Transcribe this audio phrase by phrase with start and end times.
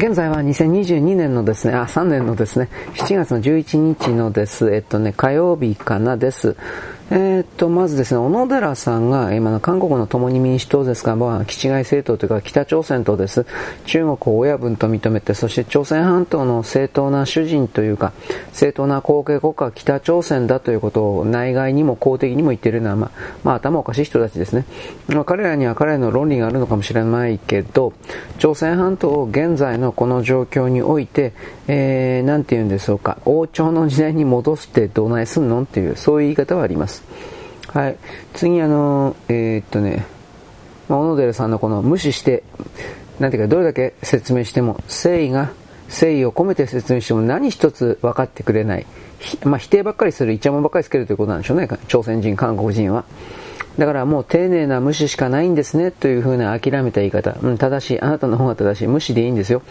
[0.00, 6.56] 現在は2022年のですね、あ、3年のですね、7月の11日のです、えっとね、火曜日かなです。
[7.12, 13.46] えー、っと、まずですね、小野寺さんが、今の韓国の共に民主党ですが、まあ、基地外政党というか、北朝鮮とです、
[13.84, 18.12] 中国を親分と認めて、そして朝鮮半島の正当な主人というか、
[18.52, 23.10] 正当な後継国家は北朝鮮だということを内外にも公的にも言っているのは、まあ、
[23.42, 24.64] まあ、頭おかしい人たちですね。
[25.08, 27.92] まあ、彼らには彼らの論理があるのかもしれないけど、
[28.38, 31.32] 朝鮮半島を現在のこの状況において、
[31.72, 37.04] えー、て言うんでしょうか、王朝の時代に戻してどないすんのっていう、そういう言い方はあります。
[37.68, 37.96] はい。
[38.34, 40.04] 次、あの、えー、っとね、
[40.88, 42.42] 小野寺さんのこの無視して、
[43.20, 45.52] なんていうか、どれだけ説明しても、誠意が、
[45.86, 48.86] 誠意を込めて説明しても何一つ分かってくれない。
[49.44, 51.68] まあ、否定ばっかりする、イチャモンばっかりつけるということなんでしょうね。
[51.86, 53.04] 朝鮮人、韓国人は。
[53.78, 57.36] だからもう丁寧な無視しかないんですねというふうな諦めた言い方。
[57.40, 58.00] うん、正しい。
[58.00, 58.86] あなたの方が正しい。
[58.88, 59.62] 無視でいいんですよ。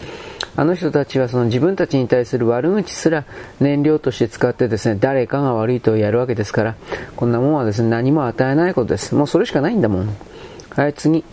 [0.56, 3.24] あの人たちはその自分たちに対する悪口すら
[3.60, 6.74] 燃料として使ってですね、誰かが悪いとやるわけですから、
[7.14, 9.14] こんなもんはですね、何も与えないことです。
[9.14, 10.16] もうそれしかないんだもん。
[10.70, 11.24] はい、次。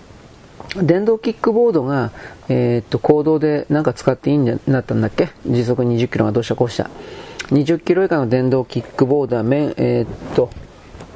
[0.75, 2.11] 電動キックボードが、
[2.49, 5.29] えー、っと、行動でなんか使っていいんなったんだっけ？
[5.47, 6.89] 時速20キロがどうしたこうした。
[7.49, 9.43] 20キロ以下の電動キックボードは、
[9.77, 10.49] えー、っと、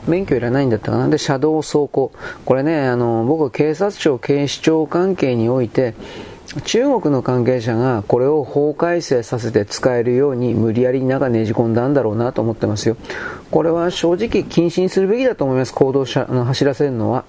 [0.07, 1.07] 免許いらないんだったかな。
[1.09, 2.11] で、車道走行。
[2.45, 5.93] これね、あの、僕は警察庁、警視庁関係において、
[6.65, 12.97] 中国の関係者がこれを法改正させて使えるように無理やり中ねじ込んだんだろうなと思ってますよ。
[13.51, 15.73] これは正直禁止にするべきだと思います。
[15.73, 17.23] 行動車の走らせるのは。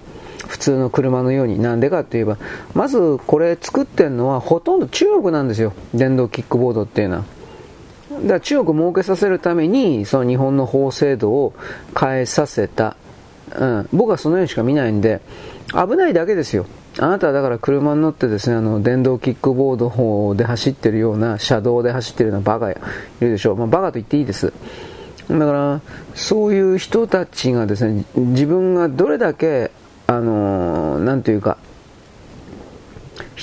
[0.47, 1.57] 普通の車のように。
[1.61, 2.37] なんでかって言えば、
[2.73, 5.71] まずこれ作ってるのはほとんど中国なんですよ。
[5.93, 7.23] 電動キックボードっていうのは。
[8.21, 11.53] だから中国を儲けさせるために、その日本の法制度を
[11.99, 12.95] 変えさせた。
[13.55, 15.21] うん、僕はそのようにしか見ないんで、
[15.73, 16.65] 危ないだけですよ。
[16.99, 22.77] あなたはだから車に乗ってですね、あの、電動キックボードで走ってるような、車道で走ってるようなバカやい
[23.21, 23.55] るでしょう。
[23.55, 24.53] まあ、バカと言っていいです。
[25.29, 25.81] だから、
[26.13, 29.71] そういう人たちがですね、自分がどれだけ、
[30.05, 31.57] あのー、なんというか、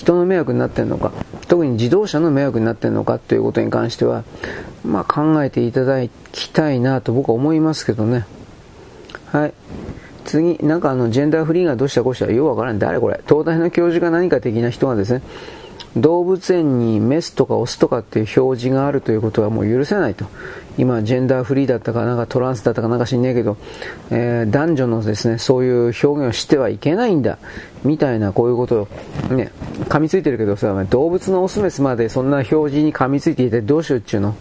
[0.01, 1.13] 人の迷惑になってるのか、
[1.47, 4.25] 特に自動車の迷惑になってるのかということに関しては、
[4.83, 6.01] まあ、考えていただ
[6.33, 8.25] きたいなと僕は思いますけどね。
[9.27, 9.53] はい。
[10.25, 12.79] 次、なんかあの、ジェンダーフリーがどうしたこうしたようわからん。
[12.79, 13.21] 誰これ？
[13.29, 15.23] 東大の教授が何か的な人がですね、
[15.97, 20.25] 動物園にメスとかオスとかっていう表示があるということはもう許せないと。
[20.79, 23.57] 今、ジェンダーフリーだったか、なんかトランスだったかなんか知んねえけど、
[24.11, 27.39] えー、男女のですね、そういう表現をしてはいけないんだ。
[27.85, 28.89] みたいな、こういうこと
[29.31, 29.51] を、ね、
[29.89, 34.37] 噛みついてるけどさ、動物のオスメスまでそんな表示に噛みついていてどうしようっちゅうの。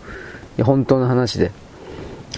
[0.64, 1.52] 本当の話で。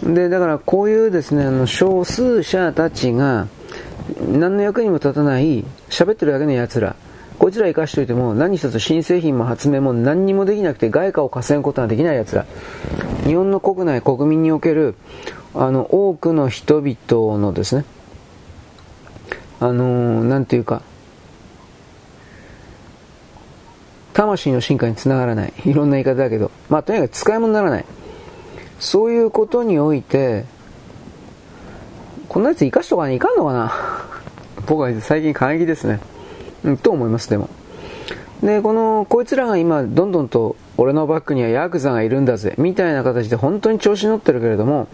[0.04, 3.48] で、だからこういうですね、あの、少数者たちが、
[4.32, 6.96] 何の役にも立たない、喋ってるだけの奴ら、
[7.42, 12.46] こいつら生かしといても何一つ新製品も発明も何にもできなくて外貨を稼ぐことができない奴ら。
[13.26, 14.94] 日本の国内、国民における、
[15.56, 17.84] あの、多くの人々のですね、
[19.60, 20.84] あのー、なんていうか、
[24.14, 25.54] 魂の進化につながらない。
[25.66, 27.86] いろんな言い方だけど、まあとにかく使い物にならない。
[28.80, 30.46] そういうことにおいて、
[32.30, 33.74] こんなやつ生かしとかにいかんのかな
[34.68, 36.11] 僕は最近過激ですね。
[36.64, 37.50] うん、と思います、でも。
[38.44, 44.88] で、この、こいつらが今、どんどんと、俺のバックにはヤクザがいるんだぜ、みたいな形で本当に調子に乗ってるけれども、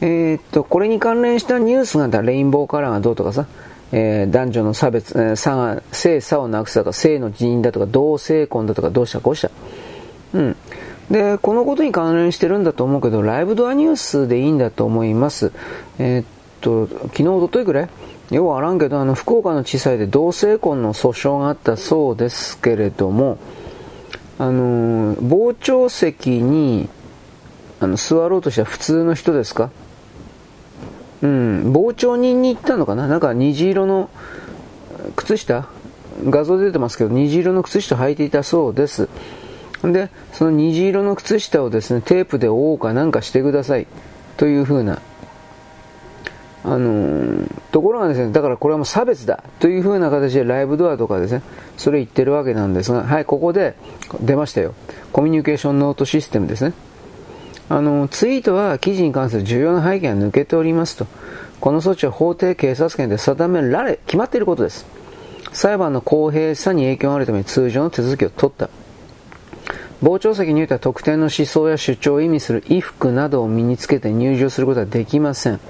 [0.00, 3.46] えー、っと、これに関連したニュースがあった、レインボーカラーがどうとかさ、
[3.90, 9.50] えー、男女の差別、えー、差が、性差をなくすだとか、性の人員だとか、同性婚だとか、どうしたこうした。
[10.34, 10.56] うん。
[11.10, 15.52] で、このことに関連してるんだと思うけど、ライブドアニュースでいいんだと思います。
[15.98, 16.24] えー、っ
[16.60, 17.88] と、昨日、おとといくらい
[18.30, 23.38] ようあらんけど、あの、福岡の地裁で同性婚の訴訟があったそうですけれども、
[24.38, 26.88] あの傍聴席に、
[27.80, 29.70] あの、座ろうとした普通の人ですか？
[31.22, 33.08] うん、傍聴人に行ったのかな？
[33.08, 34.10] なんか虹色の
[35.16, 35.66] 靴下？
[36.24, 39.08] 画像出てますけど、虹色の靴下履いていたそうです。
[39.82, 43.86] で、その虹色の靴下をですね、テープで覆うかなんかしてください。
[44.36, 45.00] という風な。
[46.68, 51.42] あのー、ところがですね、だからこれはもう差別だという風な形でライブドアとかですね、
[51.78, 53.74] それ言ってるわけなんですが、はい、ここで
[54.20, 54.74] 出ましたよ。
[55.10, 56.74] コミュニケーションノートシステムですね。
[57.70, 61.06] あの、ツイートは記事に関する重要な背景が抜けておりますと。
[61.60, 64.86] この措置は法定警察権で定められ、決まっていることです。
[65.52, 68.68] 裁判の公平さに影響があるために通常の手続きを取った。
[70.02, 75.60] 傍聴席においては特定の思想や主張を意味する衣服などを身につけて入場することはできません。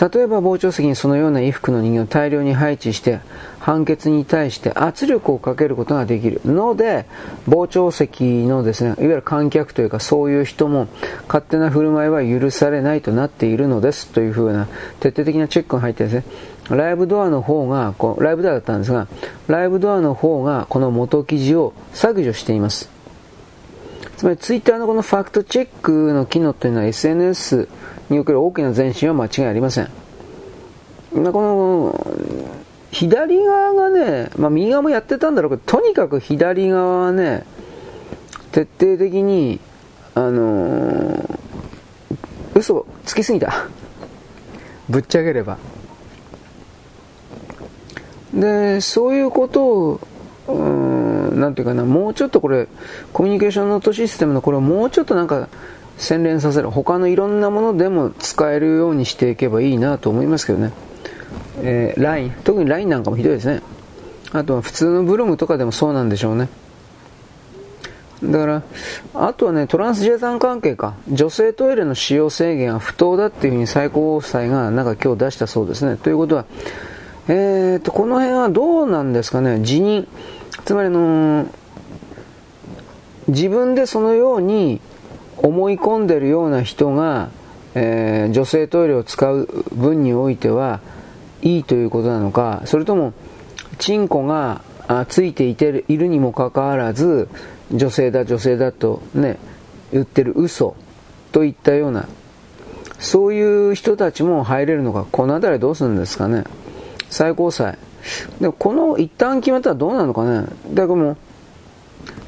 [0.00, 3.20] 例えば傍聴席にそのような衣服の人間を大量に配置して
[3.58, 7.06] 判決に対して圧力をかけることができるので、
[7.46, 10.86] 傍聴席のですね、いわゆる観客というかそういう人も
[11.26, 14.68] 勝手な振る舞いは許されないとなっているのですというふうな
[15.00, 16.24] 徹底的なチェックが入ってですね、
[16.76, 19.08] ライブドアの方が、こうライブドアだったんですが、
[19.48, 22.90] ライブドアの方がこの元記事を削除しています。
[24.16, 27.68] つまりツイッターのこのファクトチェックの機能というのは SNS
[28.10, 29.90] における大きな前進は間違いありません。
[31.12, 32.16] まあ、この
[32.90, 37.44] 左側がね、まあ、右側もやってたんだろうけど、とにかく左側はね、
[38.52, 39.60] 徹底的に、
[40.14, 41.38] あのー、
[42.54, 43.68] 嘘つきすぎた。
[44.88, 45.58] ぶっちゃければ。
[48.32, 50.00] で、そういうことを、
[50.48, 52.68] うん、なんていうかな、もうちょっとこれ、
[53.12, 55.48] コミュニケーションノートシステムのこれをもうちょっとなんか、
[55.98, 56.70] 洗練させる。
[56.70, 60.72] 他のいろんなものでも使えるようにしていけばいいなと思いますけどね。
[61.62, 63.62] えー、LINE、特に LINE なんかもひどいですね。
[64.32, 66.48] あとは普通のブログとかでもそうなんでしょうね。
[68.22, 68.62] だから、
[69.14, 70.94] あとはね、トランスジェイン関係か。
[71.10, 75.96] 女性トイレの使用制限は不当だっていうふうに最高裁がなんか今日出したそうですね。
[75.96, 76.46] ということは、
[77.28, 79.60] えーと、この辺はどうなんですかね。
[79.62, 80.06] 辞任。
[80.64, 81.46] つまりの、
[83.28, 84.80] 自分でそのように
[85.38, 87.30] 思い込んでるような人が、
[87.74, 90.80] えー、女性トイレを使う分においては、
[91.42, 93.12] いいということなのか、それとも、
[93.78, 94.62] チンコが
[95.08, 97.28] ついていているにもかかわらず、
[97.72, 99.38] 女性だ、女性だとね、
[99.92, 100.76] 言ってる嘘
[101.32, 102.08] といったような、
[102.98, 106.44] そういう人たちも入れるのか、この辺りどうするんですかね。
[107.10, 107.76] 最高裁。
[108.40, 110.46] でもこの一旦決まったらどうなのかね。
[110.70, 111.16] だからも、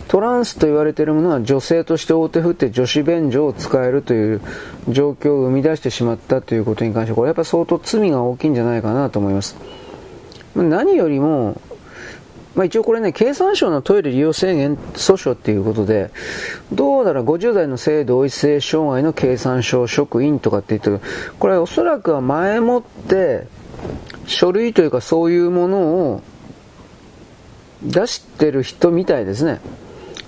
[0.08, 4.40] トランスと言われているものは女性として大手振って女子便所を使えるという
[4.88, 9.56] 状況を生み出してしまったということに関してこれやっぱ相当罪が大きいんじゃないかなと思います。
[10.55, 11.60] 何よりも、
[12.55, 16.10] まあ、一応これね経産省のトイレ利用制限訴訟っていうことで
[16.72, 21.00] どうだら50代の性同一性障害の経産省職員とかって言ってる。
[21.38, 23.46] これはおそらくは前もって
[24.26, 26.22] 書類というかそういうものを
[27.82, 29.60] 出してる人みたいですね。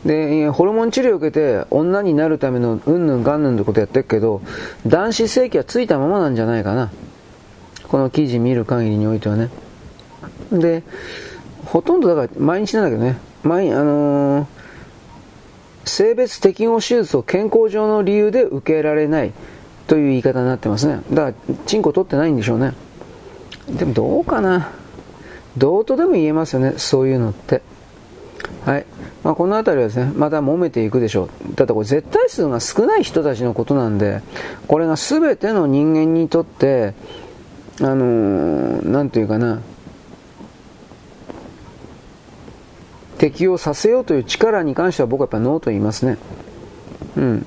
[0.05, 4.41] で、ホルモン治療を受けて女になるためのうんぬんがんぬんってことやってるけど、
[4.87, 6.91] 男子性器はついたままなんじゃないかな。
[7.88, 9.50] この記事見る限りにおいてはね。
[10.52, 10.82] で、
[11.67, 14.47] ほとんどだから毎日なんだけどね、毎、あのー、
[15.85, 19.32] 性別適合手術を健康上の理由で受けられない
[19.87, 21.00] という言い方になってますね。
[21.11, 22.75] だから、チンコ取ってないんでしょうね。
[23.69, 24.70] でもどうかな。
[25.56, 27.61] どうとでも言えますよね、そういうのって。
[28.64, 28.87] はい。
[29.22, 31.28] まあ、この辺りはですね、また揉めていくでしょう。
[31.55, 34.22] だってこれ絶対数が少ない人たちのことなんで、
[34.67, 36.94] これが全ての人間にとって、
[37.81, 39.61] あのー、なんていうかな、
[43.19, 46.16] 適用させようという力に関しては僕はやっぱノーと言いますね。
[47.16, 47.46] うん。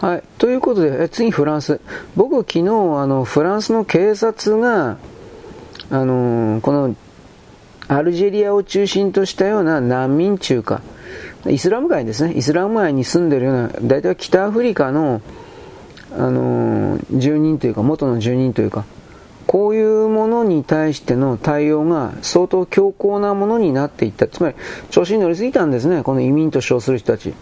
[0.00, 0.22] はい。
[0.38, 1.80] ということで、え次フランス。
[2.16, 4.98] 僕昨日、あの、フランスの警察が、
[5.90, 6.94] あのー、この
[7.88, 10.82] アルジェリアを中心としたような難民中か、
[11.48, 15.20] イスラム街ですね、イスラム街に住んでるような、大体北アフリカの、
[16.12, 18.84] あのー、住人というか、元の住人というか、
[19.48, 24.28] こういうものに対しての対応が相当強硬なものになっていった。
[24.28, 24.54] つまり、
[24.90, 27.34] 調子に乗りすぎたんですね、この移民と称する人たち。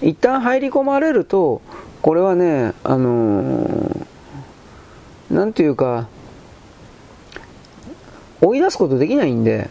[0.00, 1.60] 一旦入り込まれると、
[2.00, 4.06] これはね、あのー、
[5.30, 6.08] なんていうか、
[8.42, 9.70] 追い出すことできないんで、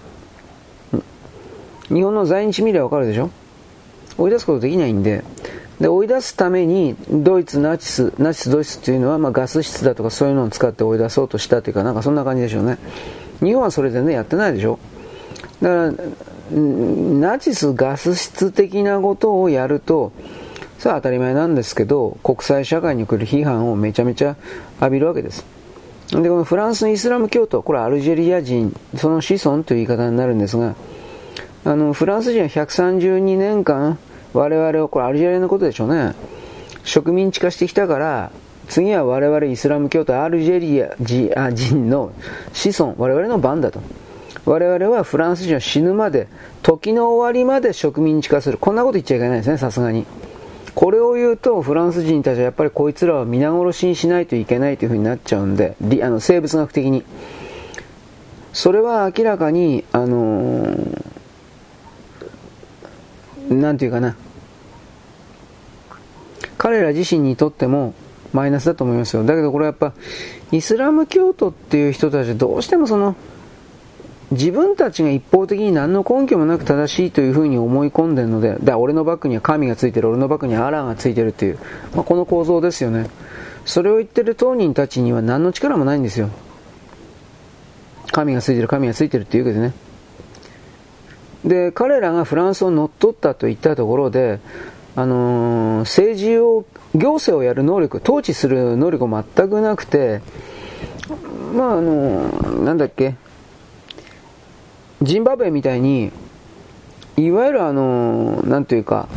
[1.90, 3.30] 日本の在日見ればわかるでしょ？
[4.18, 5.24] 追い出すことできないんで、
[5.80, 12.78] で、追い出すために、ドイツ、ナチス、ナチス、ドイツっていうのは、まあ、ガス室だとかそういうのを使って追い出そうとしたというか、なんかそんな感じでしょうね。
[13.40, 14.80] 日本はそれでね、やってないでしょ？
[15.62, 15.94] だから、
[16.51, 20.12] ナチス、ガス室的なことをやると、
[20.78, 24.36] それは当たり前なんですけど、国際社会に来る批判をめちゃめちゃ
[24.80, 25.46] 浴びるわけです。
[26.12, 30.75] で、このフランスのイスラム教徒、これはアルジェリア人、その子孫という言い方になるんですが、
[31.63, 33.98] あの、フランス人は132年間、
[34.34, 36.13] 我々を、これアルジェリアのことでしょうね、
[36.84, 38.32] 植民地化してきたから、
[38.68, 42.12] 次は我々イスラム教徒アルジェリア人の
[42.51, 43.82] 子孫、我々の番だと。
[44.46, 46.27] 我々はフランス人は死ぬまで、
[46.62, 48.58] 時の終わりまで植民地化する。
[48.58, 50.06] こんなこと言っちゃいけないですね、さすがに。
[50.75, 57.04] これを言うと、フランス人たちはやっぱりこいつらは皆殺しにしないといけないというふうになっちゃうんで、あの生物学的に。
[58.54, 61.04] それは明らかに、あのー、
[63.50, 64.16] なんていうかな、
[66.58, 67.94] 彼ら自身にとっても
[68.34, 69.24] マイナスだと思いますよ。
[69.24, 69.94] だけどこれはやっぱ、
[70.51, 73.16] イスラム教徒っていう人たちはどうしてもその、
[74.31, 81.59] 自分たちが一方的に何の根拠もなく正しいというふうに思い込んでるので、だ俺のバックには神がついてる、俺のバックにはアラーがついてるっていう、
[81.93, 83.07] まあ、この構造ですよね。
[83.65, 86.29] それを言ってる当人たちには何の力もないんですよ。
[88.11, 89.73] 神がついてる、神がついてるって言うけどね。
[91.43, 94.39] で、彼らがフランスを乗っ取ったといったところで、
[94.95, 100.21] あのー、政治を、行政をやる能力、統治する能力も全くなくて、
[101.53, 103.15] まああのー、なんだっけ、
[105.01, 106.12] ジンバブエみたいに、
[107.17, 109.08] いわゆるあの、なんというか、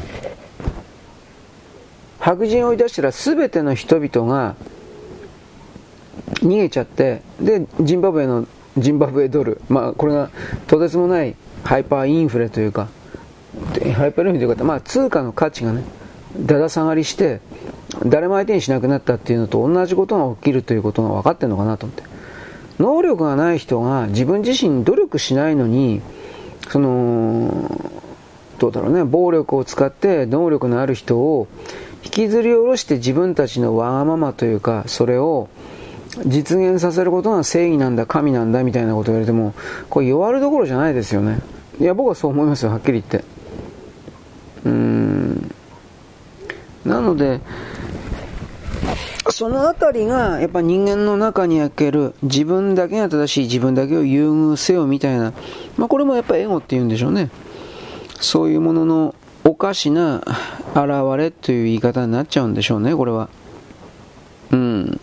[2.19, 4.57] 白人を追い出したら全ての人々が
[6.41, 8.47] 逃げちゃって、で、ジンバブエの、
[8.79, 10.31] ジンバブエドル、まあこれが
[10.67, 12.89] とてつもないハイパーインフレというか、
[13.95, 15.85] ハイパーインフレというか、まあ通貨の価値がね、
[16.39, 17.41] だだ下がりして、
[18.07, 22.14] 誰も相手にしなくなったっていうのと同じことが起きるということが分かってるのかなと思って。
[22.79, 26.01] 能力がない人が自分自身努力しないのに、
[26.69, 27.71] その、
[28.59, 31.47] どうだろうね、暴力を使って能力のある人を
[32.05, 35.49] 引きずり下ろして自分たちのわがままというか、それを
[36.27, 39.55] 実現させることが正義なんだ、神なんだみたいなことを言われても、
[39.91, 41.41] これ弱るどころじゃないですよね。
[41.81, 43.25] いや、僕はそう思いますよ、はっきり言って。
[44.65, 45.51] うーん。
[46.85, 47.41] なので、
[49.31, 55.33] そのあたりが、やっぱ人間の中における自分だけが正しい、自分だけを優遇せよみたいな、
[55.77, 57.31] まあこれもやっぱエゴって言うんでしょうね。
[58.21, 59.15] そういうものの
[59.45, 60.23] おかしな
[60.75, 63.29] 現れという言い方になっちゃうんでしょうね、これは。
[64.51, 65.01] うん。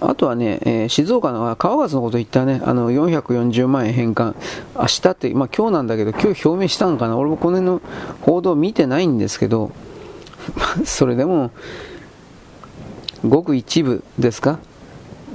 [0.00, 4.34] あとはね、えー、静岡の川勝のこと言ったね、あの440万円返還、
[4.76, 7.80] 明日って、まあ今日なんだけど、今日表明したのかな、俺もこの辺の
[8.20, 9.70] 報道見てないんですけど、
[10.84, 11.52] それでも、
[13.24, 14.58] ごく一部ですか？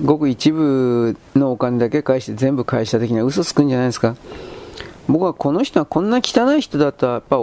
[0.04, 4.16] ごく一部のお金だけ返して全部返した的な嘘つくんじゃないですか？
[5.08, 7.38] 僕はこの人はこんな汚い人だとはやっぱ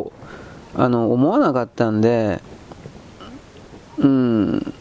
[0.77, 2.41] あの思わなかったんで
[3.99, 4.75] うん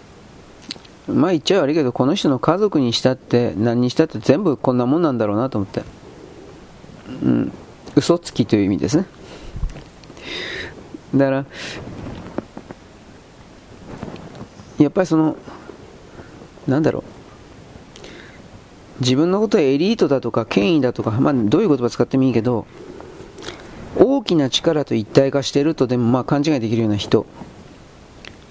[1.08, 5.84] まあ言っちゃ悪いけど、この人の家族にしたって、何にしたって全部こんなもんなんだろうなと思って。
[7.24, 7.52] うん。
[7.98, 9.06] 嘘つきという意味ですね。
[11.14, 11.46] だから、
[14.80, 15.36] やっぱりその、
[16.68, 17.04] なんだろう。
[19.02, 22.66] 自分のことはエリートだとか権威だとか、まあどういう言葉使ってもいいけど、
[23.98, 27.26] 大きな力と一体化しているとでもまあ勘違いできるような人。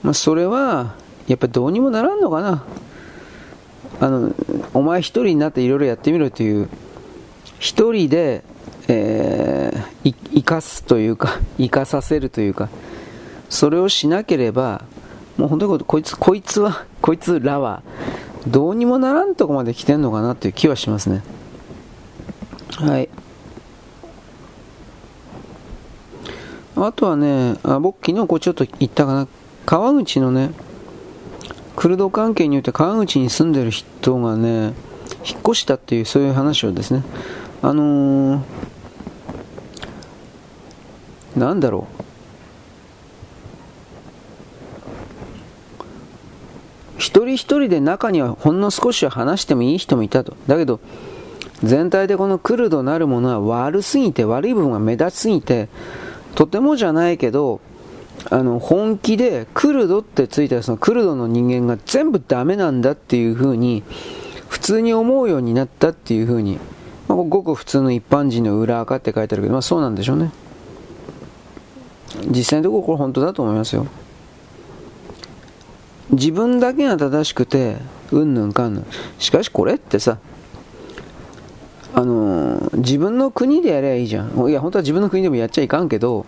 [0.02, 0.94] まあそれは、
[1.28, 2.64] やっぱどうにもならんのかな。
[4.00, 4.34] あの、
[4.74, 6.68] お前一人になっていろいろやってみろという、
[7.58, 8.42] 一人で、
[8.88, 12.68] えー、生かすというか、生かさせるというか、
[13.48, 14.84] それをしなければ、
[15.36, 17.82] もう本当にこいつ、こいつは、こいつらは、
[18.46, 21.22] どうにもならんとこまで来てんのかなっていう気はしますね。
[22.76, 23.08] はい。
[26.76, 29.28] あとはね、あ僕昨日こうちょっと言ったかな、
[29.66, 30.50] 川口のね、
[31.76, 34.74] クルド関係によって川口に住んでる人がね、
[35.24, 37.02] 引っ越したっていうそういう話をですね、
[37.62, 38.42] あのー、
[41.36, 42.02] なんだろう。
[46.98, 50.36] 一人一人で中にはほんの少しは話してもいい人もいたと。
[50.46, 50.80] だけど、
[51.62, 55.68] 全体でこのクルドなるものは悪すぎて、悪い部分が目立ちすぎて、
[56.34, 57.60] とてもじゃないけど、
[58.30, 63.82] あの本気でクルドってついたそのクルドの人間が全部ダメなんだっていうふうに
[64.48, 66.58] 普通に思うようになったっていうふうに、
[67.08, 70.30] まあ、ごく普通の一般人の裏垢って書いてあるけど、まあ、そうなんでしょうね
[72.28, 73.86] 実際のところこれ本当だと思いますよ
[76.12, 77.76] 自分だけが正しくて
[78.10, 78.86] うんぬんかんぬん。
[79.18, 80.18] しかしこれってさ
[81.94, 84.48] あの、自分の国でやればいいじゃん。
[84.48, 86.24] いや本当は自分の国でもやっちゃいかんけど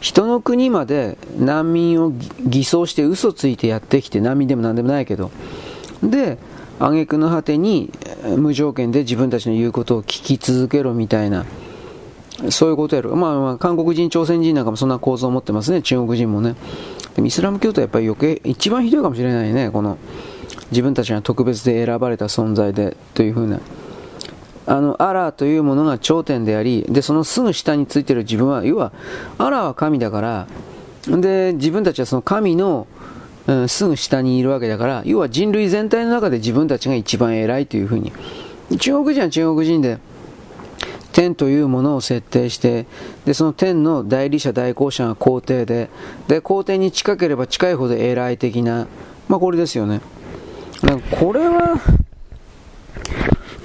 [0.00, 5.30] 人の国まで難民を偽装して嘘ついてやってきて難民でも何でもないけど。
[6.02, 6.38] で
[6.78, 7.92] 挙句の果てに
[8.38, 11.44] 無条件で自分たちの言うことを聞き続けろみたいな。
[12.48, 16.56] そういうことやる、まあ、まあ韓国人、朝鮮人なんかもそんな構造を持ってますね、中国人もね。
[17.14, 19.98] でもイスラム教徒はやっぱり余計、一番ひどいかもしれないね、この
[20.70, 23.60] 自分たちが特別で選ばれた存在でというふうな。
[24.66, 28.92] あの、アラーというものが頂点であり、で、そのすぐ下についてる自分は、要は、
[29.38, 30.46] アラーは神だから、
[31.08, 32.86] で、自分たちはその神の、
[33.46, 38.12] うん、すぐ下にいるわけだから、要は人類全体の中で自分たちが一番偉いというふうに。
[38.78, 39.98] 中国人は中国人で、
[41.12, 42.86] 天というものを設定して、
[43.24, 45.90] で、その天の代理者代行者が皇帝で、
[46.28, 48.86] で、皇帝に近ければ近いほど偉い的な、
[49.28, 50.00] まあこれですよね。
[51.18, 51.80] これは、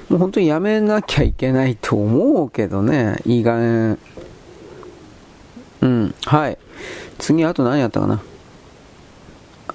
[0.08, 3.98] もう本当にやめなきゃいけないと思うけどね、いい加減。
[5.80, 6.58] うん、はい。
[7.18, 8.20] 次、あと何やったかな。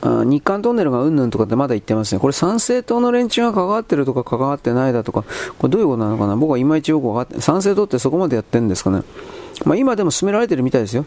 [0.03, 2.19] 日韓トンネルがうんぬんとかってまだ言ってますね。
[2.19, 5.23] これ参政党の連中が関わってるとか関わってないだとか、
[5.59, 9.03] これどういうことなのかな僕はいまいちよく分かって、参政党ってそこまでやってるんですかね。
[9.65, 11.05] まあ今でも進められてるみたいですよ。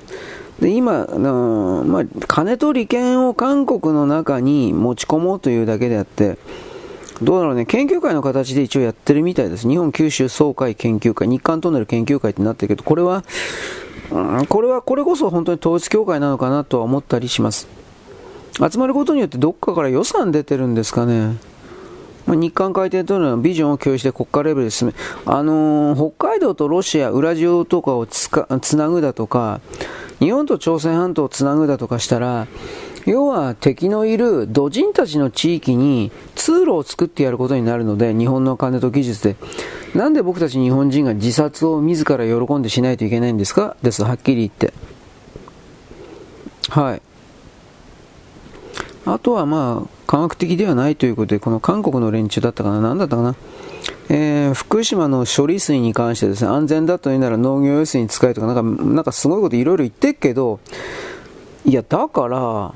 [0.60, 6.38] で、今、まあ、金と利権を韓国の中に持ち込もうというだけであって、
[7.22, 9.68] どうだろうね、研究会の形で一応やってるみたいです。
[9.68, 13.24] 日本九州総会研究会、日韓トンネル研究会ってなってるけど、これは、
[14.10, 17.66] うん、これは、これこそ本当に統一教会なのかなとは思ったりします。
[18.56, 21.37] 集まることによってどっかから予算出てるんですかね。
[22.26, 24.94] まあ、日韓海底というのはビジョンを共有して国家レベルで進め、
[25.26, 29.61] あのー、北海道とロシア、ウラジオとかをつかつなぐだとか、
[30.20, 32.46] 日本と朝鮮半島をつなぐだとかしたら、
[33.04, 39.37] 要は敵のいる土人たちの地域に通路を作ってやることになるので、日本の金と技術で。
[39.94, 43.76] なんで僕たち日本人が自殺を自ら喜んでしないといけないんですか？
[43.82, 44.73] です、はっきり言って。
[46.70, 47.02] はい。
[49.06, 53.37] あとはまあ、科学的ではないということで、この韓国の連中だったかな、何だったかな。
[54.08, 60.61] えー、福島の処理水に関してですね、安全だというなら農業用水に使えとか、なんか、なんかすごいこといろいろ言ってっけど、
[61.66, 62.75] いや、だから、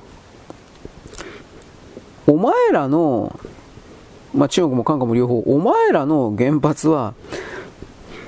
[2.26, 3.38] お前らの、
[4.35, 7.14] まあ、中国も韓国も両方、お前らの原発は、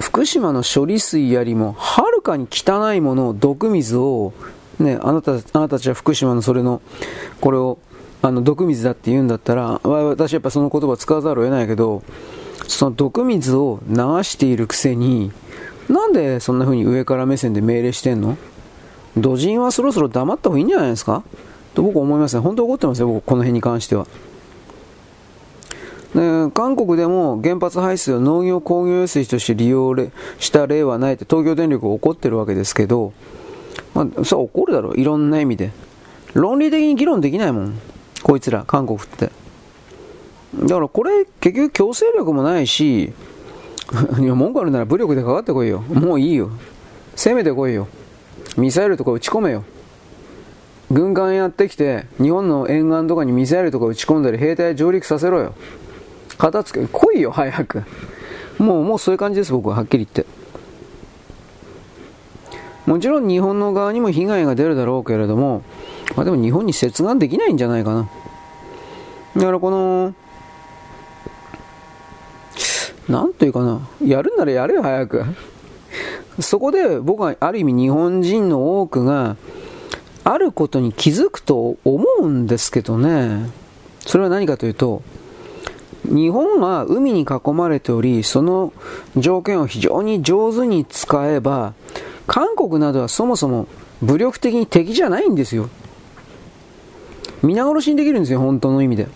[0.01, 4.33] 福島の処理水よりもはるかに汚いものを、毒水を、
[4.79, 6.81] ね、あなたあなたたちは福島のそれの、
[7.43, 7.79] これを
[8.23, 12.03] あの毒水だって言うんだったら、私やっぱその言葉を使わざるを得ないけど、
[12.69, 15.33] その毒水を流しているくせに、
[15.89, 18.37] なんでそんな風に上から目線で命令してんの？
[19.17, 21.25] 土人はそろそろ黙った方がいいんじゃないですか？
[21.75, 22.43] と僕思いますね。
[22.43, 24.07] 本当怒ってますよ、僕、この辺に関しては。
[26.15, 29.95] で韓国でも原発排水を農業工業用水として利用
[30.41, 33.13] した例はないって東京電力が怒ってるわけですけど、
[33.95, 35.71] まあ、それは怒るだろう、いろんな意味で。
[36.35, 37.81] 論理的に議論できないもん。
[38.23, 39.31] こいつら、韓国って。
[40.55, 43.13] だからこれ、結局強制力もないし、
[44.21, 45.81] いや、文句あるなら武力でかかってこいよ。
[45.81, 46.51] もういいよ。
[47.17, 47.89] 攻めてこいよ。
[48.57, 49.65] ミサイルとか撃ち込めよ。
[50.91, 55.55] 軍艦やってきて、日本の沿岸とかにミサイルとか撃ち込んだり、兵隊上陸させろよ。
[56.37, 57.83] 片付け、来いよ、早く。
[58.59, 60.27] もう、もうそういう感じです、僕は、はっきり言って。
[62.87, 65.63] もちろん日本の側にも被害が出るだろうけれども、
[66.17, 68.09] まあ、でも日本に接岸できないんじゃないかな。
[69.37, 70.15] だからこの、
[73.09, 75.25] なんというかな、やるんならやれよ、早く。
[76.41, 79.37] そこで僕はある意味日本人の多くが、
[80.23, 83.51] あることに気づくと思うんですけどね。
[84.07, 85.03] それは何かというと、
[86.05, 88.73] 日本は海に囲まれており、その
[89.17, 91.75] 条件を非常に上手に使えば、
[92.27, 93.67] 韓国などはそもそも
[94.03, 95.69] 武力的に敵じゃないんですよ。
[97.43, 99.09] 皆殺しにできるんですよ、本当の意味で。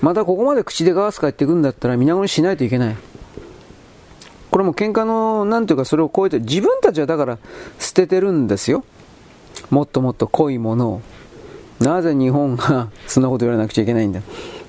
[0.00, 2.96] またここまで口でガースか言ってくんだったら皆殺ししないといけない。
[4.50, 7.38] これも喧嘩の、なんていうかそれを超えて、自分たちはだから
[7.78, 8.84] 捨ててるんですよ。
[9.70, 11.00] もっともっと濃いものを。
[11.80, 14.20] なぜ日本が そんなこと言われなくちゃいけないんだ。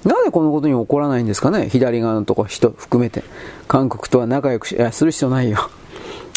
[0.04, 3.24] なぜこのことに起こらないんですかね左側のとこ人含めて。
[3.68, 5.70] 韓国とは仲良く、する必要ないよ。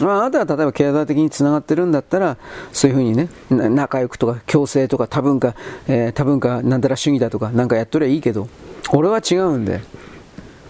[0.05, 2.37] まあ、あなたが例えば経済的につながってるんだったら、
[2.73, 5.55] そういうふうにね、仲良くとか共生とか多文化、
[5.89, 8.49] えー、多文化なんたら主義だとかなんかやっとりゃいいけど、
[8.93, 9.81] 俺は違うんで、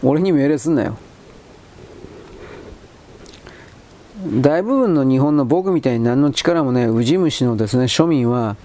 [0.02, 0.98] 俺に命令すんなよ。
[4.26, 8.56] 大部分の日本の僕みたいに何の力もね、ウジ虫のですね、庶民は、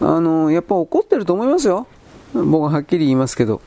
[0.00, 1.86] あの、やっぱ怒ってると思いますよ。
[2.34, 3.60] 僕ははっきり言いますけど。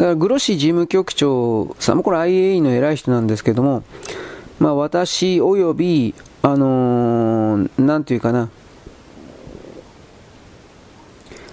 [0.00, 3.82] だからグロッシ事務局長さんもこれ IAE の偉い人なんですけども、
[4.58, 8.48] まあ、私および、あのー、なんていうかな、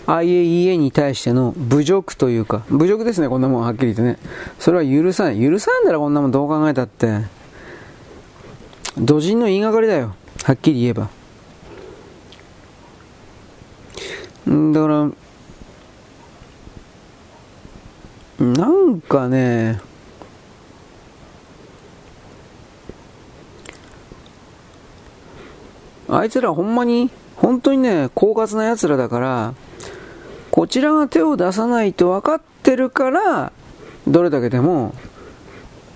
[0.05, 4.17] IAEA に対しての侮辱というか、侮辱ですね、こんなもんはっきり言ってね。
[4.59, 5.41] それは許さない。
[5.41, 7.25] 許さんだらこんなもんどう考えたって。
[8.97, 10.15] 土人の言いがかりだよ。
[10.43, 11.09] はっきり言えば。
[14.47, 15.11] だから、
[18.39, 19.81] なんかね、
[26.07, 29.53] あいつらほんまに、本当にね、狡猾な奴らだから、
[30.51, 33.51] こちらが手を出さないと分かってるから、
[34.07, 34.93] どれだけでも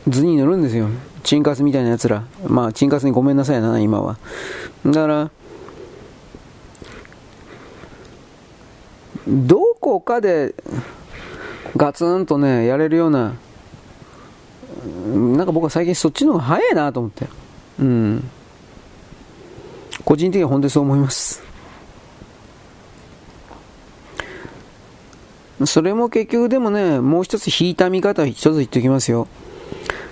[0.07, 0.87] 図に乗るんですよ。
[1.23, 2.23] チンカスみたいな奴ら。
[2.47, 4.17] まあ、チンカスにごめんなさいな、今は。
[4.85, 5.31] だから、
[9.27, 10.55] どこかで
[11.81, 13.33] ガツンとね、やれるような、
[15.15, 17.27] なんか僕は最近そっちの方が早いなと思って。
[17.79, 18.29] うん。
[20.05, 21.41] 個人的には本当にそう思います。
[25.65, 29.27] それも結局でもね、もう一つ引いた見方一つ言っておきますよ。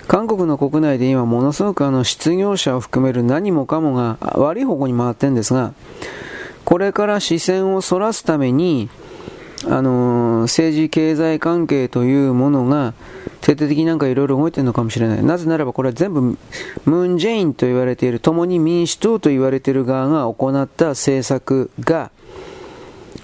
[0.08, 5.72] 韓国の国内で今ものすごくあの失業者を含める何もかもが悪い方向に回ってるんですが、
[6.64, 8.90] これから視線をそらすために、
[9.66, 12.94] あのー、政治経済関係というものが
[13.40, 15.24] 徹底的になんかいろいろ動いてるのかもしれない。
[15.24, 16.38] なぜならばこれは全部
[16.86, 22.10] ムン・ジェインと言われている、共に民主党と言われている側が行った政策が、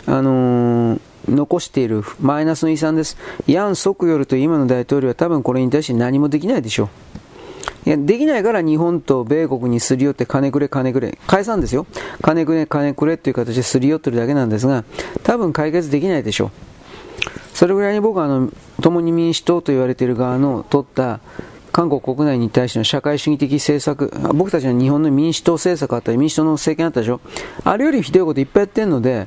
[0.07, 3.16] あのー、残しているマイナスの遺産です。
[3.46, 6.88] ヤン・ソクヨルという今の大統領は多分これに対して何もできないでしょう。
[7.85, 11.19] いや、できないから日本と米国にすり寄って金くれ金くれ。
[11.27, 11.87] 返さんですよ。
[12.23, 14.85] 金くれ金くれっていう形ですり寄ってるだけなんですが、
[15.23, 16.51] 多分解決できないでしょう。
[17.55, 18.51] それぐらいに僕はあの、
[18.83, 21.21] 共に民主党と言われている側の取った
[21.73, 27.21] 韓国国内に対しての社会主義的政策、僕たちは日本の民主党政策あったり、民主党の政権あったでしょ。
[27.65, 29.27] あれよりひどいこといっぱいやってるので、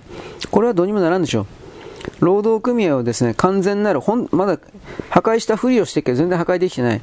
[0.52, 1.46] これはどうにもならんでしょう。
[2.20, 4.60] 労働組合をですね、完全なる、まだ
[5.10, 7.02] 破壊したふりをしてるけど全然破壊できてない。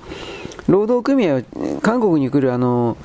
[0.69, 1.43] 労働組合は、
[1.83, 2.97] 韓国に来るあの、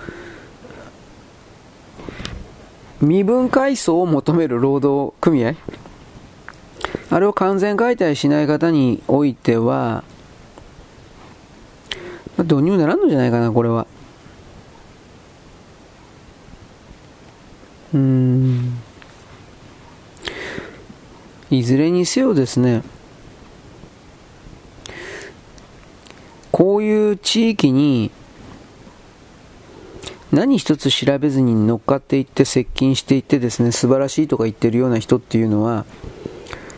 [3.02, 5.56] 身分階層を求める労働組合？
[7.10, 10.04] あれを完全解体しない方においては、
[12.38, 13.86] どうにもならんのじゃないかな、これは。
[17.93, 18.80] うん。
[21.50, 22.82] いずれにせよですね、
[26.52, 28.12] こういう地域に
[30.34, 35.86] 何一つ調べずに乗っかっていって接近していってですね素晴らしいとか言ってるような人っていうのは、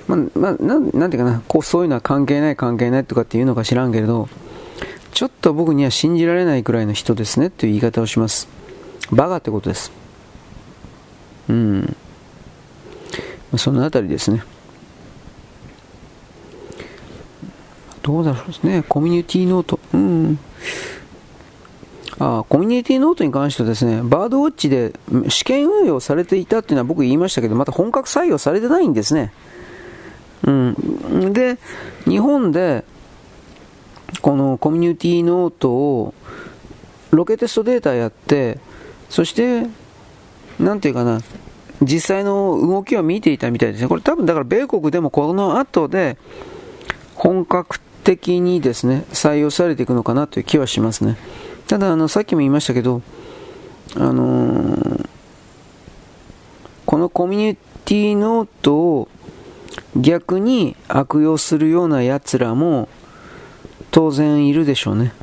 [0.07, 0.53] まあ、まあ、
[1.09, 4.29] ていうかなこうそういうのは関係ない関係ないとかっていうのか知らんけれど
[5.11, 8.47] ちょっと僕には信じられないくらいの人ですねっていう言い方をします
[9.09, 9.91] バカってことです
[11.49, 11.95] うん
[13.57, 14.43] そのあたりですね
[18.03, 18.83] どうだろうですね。
[18.87, 19.79] コミュニティノート。
[22.19, 24.93] あコミュニティノートに関してはですね、バードウォッチで
[25.29, 29.33] 試験運用されていたっていうのは僕言いましたけど、また本格採用されてないんですね。
[30.43, 31.33] うん。
[31.33, 31.57] で、
[32.05, 32.83] 日本で、
[34.21, 36.13] このコミュニティノートを
[37.11, 38.59] ロケテストデータやって、
[39.09, 39.67] そして、
[40.59, 41.19] なんていうかな、
[41.81, 43.87] 実際の動きを見ていたみたいですね。
[43.87, 46.17] これ多分だから米国でもこの後で
[47.15, 51.17] 本格的にですね、採用されていくのかなという気はしますね。
[51.67, 53.01] ただ、あの、さっきも言いましたけど、
[53.95, 55.09] あのー、
[56.85, 59.07] このコミュニティノートを
[59.95, 62.89] 逆に悪用するような奴らも
[63.91, 65.13] 当然いるでしょうね。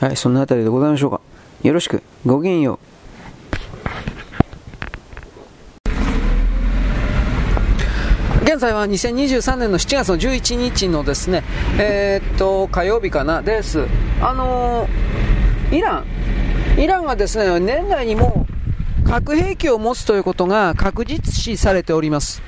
[0.00, 1.20] はい、そのあたりでございましょうか。
[1.62, 2.02] よろしく。
[2.26, 2.93] ごきげんよう。
[8.54, 11.42] 現在は2023年の7月の11日のですね、
[11.76, 13.84] えー、っと、火曜日かな、です。
[14.20, 16.04] あのー、イラ
[16.76, 18.46] ン、イランはですね、年内にも
[19.04, 22.42] 核兵器を持つということが確実視されております。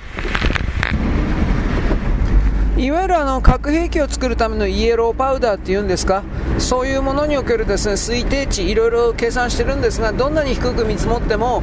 [2.79, 6.23] いわゆるあの核兵器を作るためのイエローパウダーっていうんですか、
[6.59, 11.63] そういうものにおけるですね推定値、いろいろ計算してるんですが、どんなに低く見積もっても、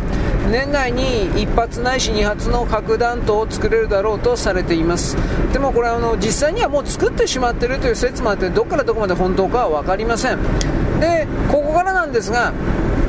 [0.51, 5.15] 年内に1発ないし2発の核弾頭を作れるだろうとされています。
[5.53, 10.39] でもこれあの、実際にはもう作ってしまっているという説もあって、どこからどこまで本当かは分かりません。
[10.99, 12.51] で、ここからなんですが、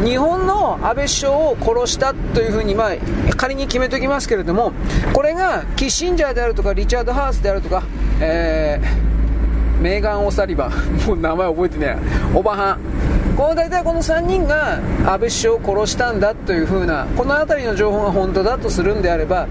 [0.04, 2.90] 日本の安倍首相を殺したというふうに、まあ、
[3.36, 4.72] 仮に決めておきますけれども、
[5.14, 7.82] これがキッシンジャーであるとか、リチャード・ハースであるとか、
[8.20, 13.14] えー、メーガン・オサリバン、もう名前覚えてねえ、オバハン。
[13.34, 19.48] この大体この3人が安倍首相を殺したんだというふうなこの辺りの情報が本当だとするんであれば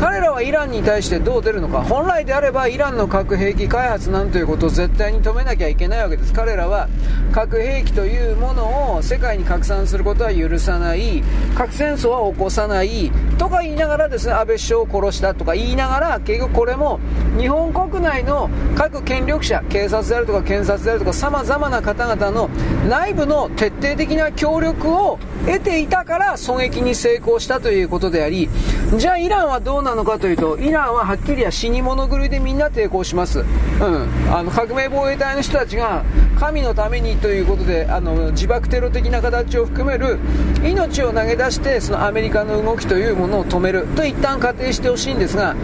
[0.00, 1.82] 彼らはイランに対してどう出るのか。
[1.82, 6.32] 本来であればイランの核兵器開発なんということを絶対に止めなきゃいけないわけです。
[6.32, 6.88] 彼らは
[7.32, 11.22] 核兵器というものを世界に拡散することは許さない。
[11.54, 17.00] 核戦争は起こさないとか言いながらですね安倍首相を殺したとか言いながら結局これも
[17.38, 22.48] 日本国内の各権力者警察であるとか検察であるとかさまざまな方々の
[22.88, 28.48] 内部の徹底的な協力を得ていたから狙撃に成功したということであり、
[28.96, 33.40] じゃあイランはどうなのかというと、イランははっきりは死に物狂いでみんな抵抗します。
[33.40, 34.34] うん。
[34.34, 36.02] あの、革命防衛隊の人たちが、
[36.38, 40.18] 神のためにということで、あの、自爆テロ的な形を含める、
[40.64, 45.54] 命を投げ出して、そのアメリカの動きというものを止めると一旦仮定してほしいんですが、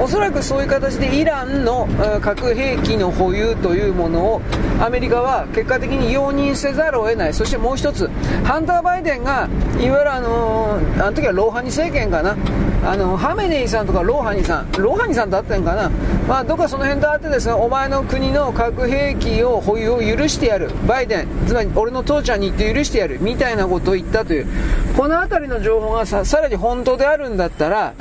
[0.00, 1.88] おそらくそういう形でイランの
[2.20, 4.42] 核兵器の保有というものを
[4.80, 7.34] アメリカは結果的に容認せざるを得ない。
[7.34, 8.08] そしてもう一つ、
[8.44, 9.48] ハンター・バイデンが、
[9.80, 12.36] いわゆるあの、あの時はローハニ政権かな。
[12.84, 15.90] あの、ハメネイさんとかローハニさん、ローハニさんと会ってんかな？
[16.28, 20.70] まあ、どっかその辺と会ってですね、お前の国の核兵器を保有を許してやる。
[20.86, 23.22] バイデン、つまり俺の父ちゃんに言って許してやる。
[23.22, 24.46] みたいなことを言ったという。
[24.96, 27.94] この辺りの情報がささらに本当であるんだったら、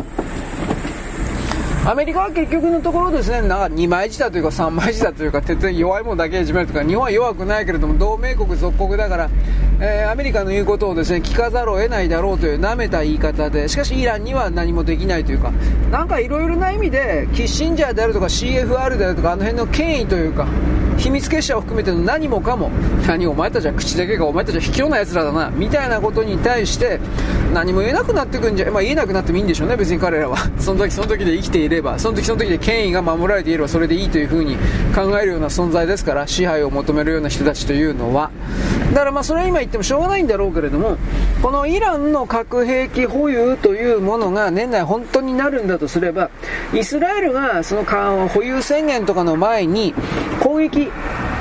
[1.84, 9.30] アメリカは結局のところですね、なんか2枚舌というか3枚舌というか、鉄弱いものだけ始めるとか、日本は弱くないけれども、同盟国属国だから、
[9.80, 15.52] えー、アメリカの言うことをですね、聞かざるを得ないだろうという舐めた言い方で、しかしイランには何もできないというか、
[15.90, 20.46] なんかいろいろな意味で、キッシンジャーであるとか CFR であるとか、あの辺の権威というか、
[21.02, 22.70] 秘密結社を含めての何もかも、
[23.08, 27.00] 何お前たちは口だけがお前たちは卑怯な奴らだな、みたいなことに対して、
[27.56, 30.38] 何も言えなくなってくんじゃ、まあ言えなくなってもいいんでしょうね、別に彼らは。
[30.62, 34.58] その時その時で生きていれば、その時その時で権威が守られていればそれでいいというふうに
[34.94, 38.30] 考えるような存在ですから、支配を求めるような人たちというのは。
[38.94, 40.98] だからまあそれは今言ってもしょうがないんだろうけれども、
[41.42, 46.30] このイランの核兵器保有というものが年内本当になるんだとすれば、
[46.76, 47.84] イスラエルがその
[48.28, 49.96] 保有宣言とかの前に
[50.52, 50.92] 攻撃、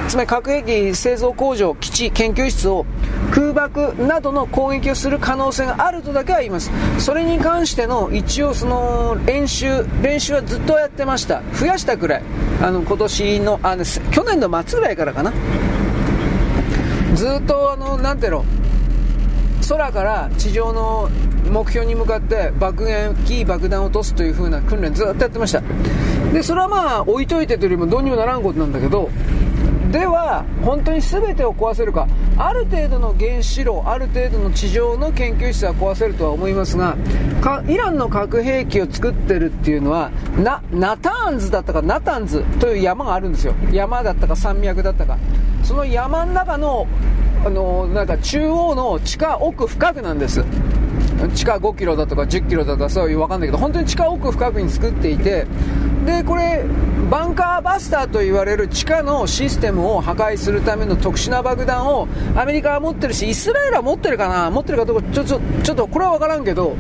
[0.06, 2.86] つまり核兵器製造工場、基地、研究室を
[3.32, 6.70] 空爆などの攻撃をする可能性があるとだけは言います。
[6.98, 11.42] それに関しての一応その練習、練習はずっとやってました。
[11.54, 12.22] 増やしたくらい。
[12.62, 15.32] あの今年の、あの去年の末ぐらいからかな。
[17.16, 18.44] ずっとあの、なていうの、
[19.68, 21.10] 空から地上の
[21.50, 25.62] 目標に向かって爆撃爆弾を落とすという風な訓練ずっとやってました
[26.32, 29.10] でそれはまあ置いといてというよりもどうにもならんことなんだけど
[29.90, 32.06] では本当に全てを壊せるか
[32.38, 36.96] ある程度の原子炉ある程度の地上の研究室は壊せるとは思いますが
[37.66, 43.54] イランの核兵器を作ってるっていうのはナターンズだったかナタンズという山があるんですよ。
[43.72, 45.18] 山だったか山脈だったか。
[45.64, 46.86] その山の中の
[47.44, 50.44] あのなんか中央の地下奥深くなんです。
[51.34, 55.46] 地下5キロだとか10キロだとかそういう分かんないけど本当に地下奥深くに作っていて
[56.04, 56.64] でこれ
[57.10, 64.50] バンカーバスターと言われる地下のシステムを破壊するための特殊な爆弾をアメリカは持ってるしイスラエルは持ってるかな？
[64.50, 66.76] 持ってるかどうかちょちょちょっとこれは分からんけど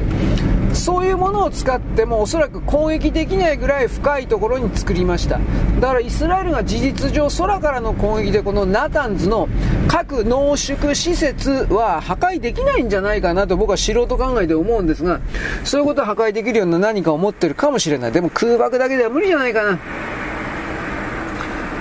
[0.72, 5.40] そういうものを使ってもおそらく攻撃できないぐらい深いところに作りました。
[5.80, 9.48] だからイスラエルが事実上空からの攻撃でこのナタンズの
[9.88, 15.20] 核濃縮施設は破壊できないんじゃないかなと僕は素人考えで思うんですが
[15.64, 18.12] そういうことを破壊できるような何かを持ってるかもしれない。
[18.12, 19.78] でも空爆だけでは無理じゃないかな。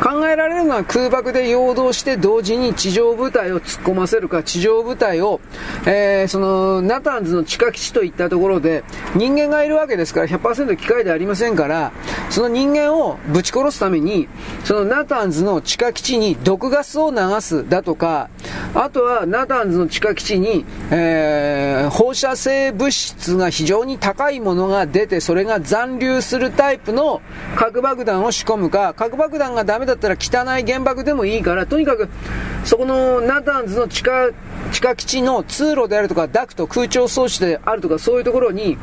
[0.09, 5.39] 考えられるのは空爆で陽動して同時に地上部隊を突っ込ませるか、地上部隊を、
[5.85, 8.83] えー、その、ナタンズの地下基地といったところで、
[9.15, 11.91] 人間がいるわけですから100%機械ではありませんから、
[12.31, 14.27] その人間をぶち殺すために、
[14.63, 18.29] そのナタンズの地下基地に毒ガスを流すだとか、
[18.73, 27.21] あとはナタンズの地下基地に、えー、放射性物質が非常に高いものが出て、それが残留するタイプの
[27.55, 32.09] 核爆弾を仕込むか、核爆弾がダメだったら汚い原爆でもいいから、とにかく、
[32.63, 34.29] そこのナタンズの地下、
[34.71, 38.77] 地下基地の通路であるとか、ダクト、空調装置であるとか、そういうところに、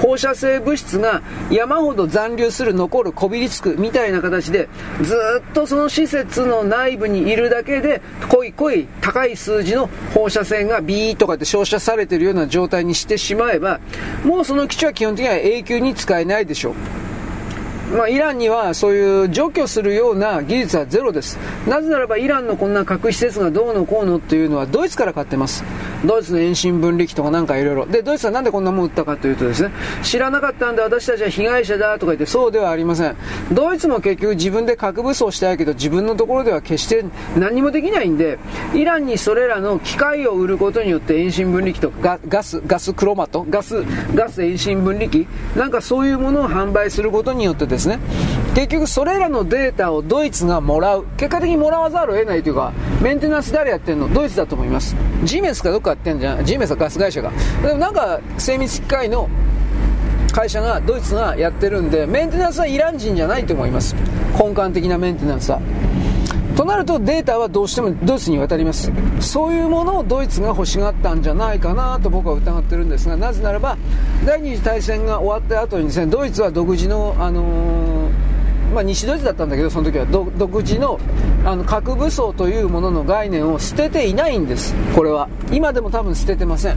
[0.00, 4.68] 放射性物質が山ほど残留する、残る、こびりつく、みたいな形で、
[5.02, 13.80] ずっとその施設の内部にいるだけで、濃い濃い高い数字の放射線がビーとかって照射されているような状態にしてしまえば、
[14.24, 17.11] もうその基地は基本的には永久に使えないでしょう。
[17.92, 21.38] まあ、イランにはそういう除去するような技術はゼロです。
[21.66, 25.62] なぜならばイランのこんな核施設がどうのこうのっていうのはドイツから買ってます。
[26.04, 27.86] ドイツの遠心分離機とかなんかいろいろ。
[27.86, 29.70] で、ドイツはなんでこんなもん売ったかというとですね、
[30.02, 33.16] 知らなかったんで私たちは被害者だとか言ってそうではありません。
[33.52, 37.04] ドイツも結局自分で核武装したいけど自分のところでは決して
[37.36, 38.38] 何もできないんで、
[38.74, 47.98] イランにそれらの機械を売ることによって遠心分離機とガガス、ガスクロマト、ガス、ガス遠心分離機、なんかそういうものを販売することによってですねですね。
[48.54, 51.06] 結局それらのデータをドイツがもらう。
[51.16, 54.12] 結果的にもらわざるを得ないというかメンテナンス誰やってんの？
[54.12, 54.94] ドイツだと思います。
[55.24, 56.44] ジーメスかどっかやってんじゃん。
[56.44, 57.32] ジーメスはガス会社が。
[57.62, 59.28] でもなんか精密機械の
[60.32, 63.94] 会社がドイツがやってるんでメンテナンスはイラン人じゃないと思います。
[64.38, 65.60] 根幹的なメンテナンスは。
[66.56, 68.92] となるとデータはどうしてもドイツに渡ります。
[69.20, 73.76] そういうものをドイツが欲しがったんじゃないかなと僕は疑ってるんですがなぜならば
[74.26, 78.32] 第二次大戦が終わった後にですねドイツは独自の、あのー
[78.72, 80.98] まあ、西ドイツだったんだけどその時は独自の
[81.44, 84.74] あの核武装というものの概念を捨てていないんです。
[84.94, 85.28] これは。
[85.50, 86.76] 今でも多分捨ててません。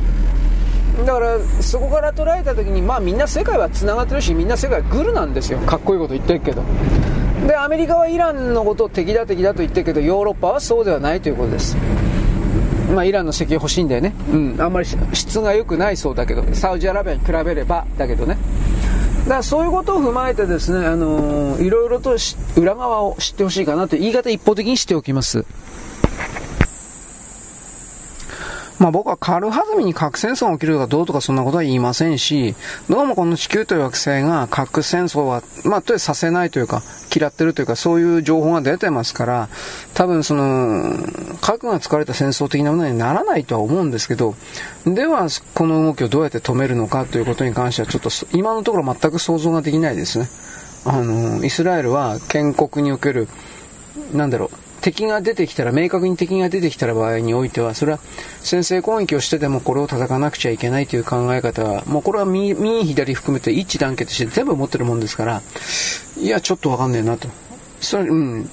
[1.05, 5.59] だからそこから捉えた時にまあみんな世界はつながってるしみんな世界グルなんですよ。
[5.59, 6.63] かっこいいこと言ってるけど。
[7.47, 11.77] でアメリカはイランのことを敵だ敵だと言ってるけどヨーロッパはそうではないということです。
[12.93, 16.43] まあ、イランの石油欲しいんだよね、うん、あんまり質が良くないそうだけど。
[16.53, 18.37] サウジアラビアに比べればだけどね。
[19.23, 22.15] だからそういうことを踏まえてですね、あのー、いろいろと
[22.55, 25.45] 裏側を知ってほしいかなという言い方一方的にしておきます。
[28.85, 32.53] まあ僕は軽はずみに核戦争が起きるとかどうとかそんなことは言いませんし、
[32.87, 39.49] どうもこの地球という惑星が核戦争は、まあとりあえずさせないというか、嫌ってるというか、そういう情報が出てますから、
[39.95, 40.99] 多分その、
[41.41, 44.35] 核が使われた戦争的なものにならないとは思うんですけど、
[44.85, 50.29] では、この動きをどうやって止めるのかということに関しては、ちょっと今のところ全く想像ができないですね。
[50.85, 53.27] あの、イスラエルは建国における、
[54.13, 57.99] なんだろう、敵が出てきたら、明確に敵が出てきたら場合においては、それは
[58.41, 65.41] 先制攻撃をしてでもこれを叩かなくちゃいけないという考え方は、もうこれは右、右左含めて一致団結して全部持ってるもんですから、
[66.19, 67.27] いや、ちょっとわかんねえなと。
[67.81, 68.47] それ、うん。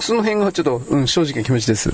[0.00, 1.92] その辺がちょっと、うん、正直な気持ちです。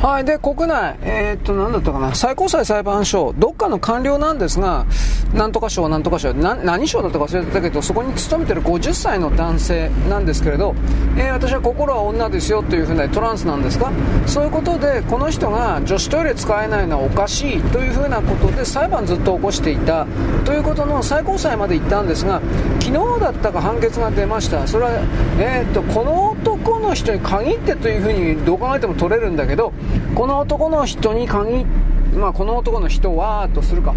[0.00, 4.86] はい、で、国内、えー、っと、なだったかな、最高裁裁判所、どっかの官僚なんですが、
[5.34, 10.74] なんとか省、なんとか省、な何省だったか忘れてたけど、そこに勤めてる50歳の男性なんですけれど、
[11.18, 13.92] えー、私は心は女ですよというふうなトランスなんですか、
[14.24, 20.06] そういうことで、この人が女子トイレ使えないのはおかしいというふうなことで、裁判ずっと起こしていた
[20.46, 22.40] ということの最高裁まで行ったんですが、
[22.80, 24.66] 昨日だったか判決が出ました。
[24.66, 24.92] それは、
[25.38, 29.74] えー、っと、この男の人に限ってというふうにどう考えても取れるんだけど、
[30.14, 31.66] この男の人に限
[32.14, 33.94] まあ、この男の人はとするか、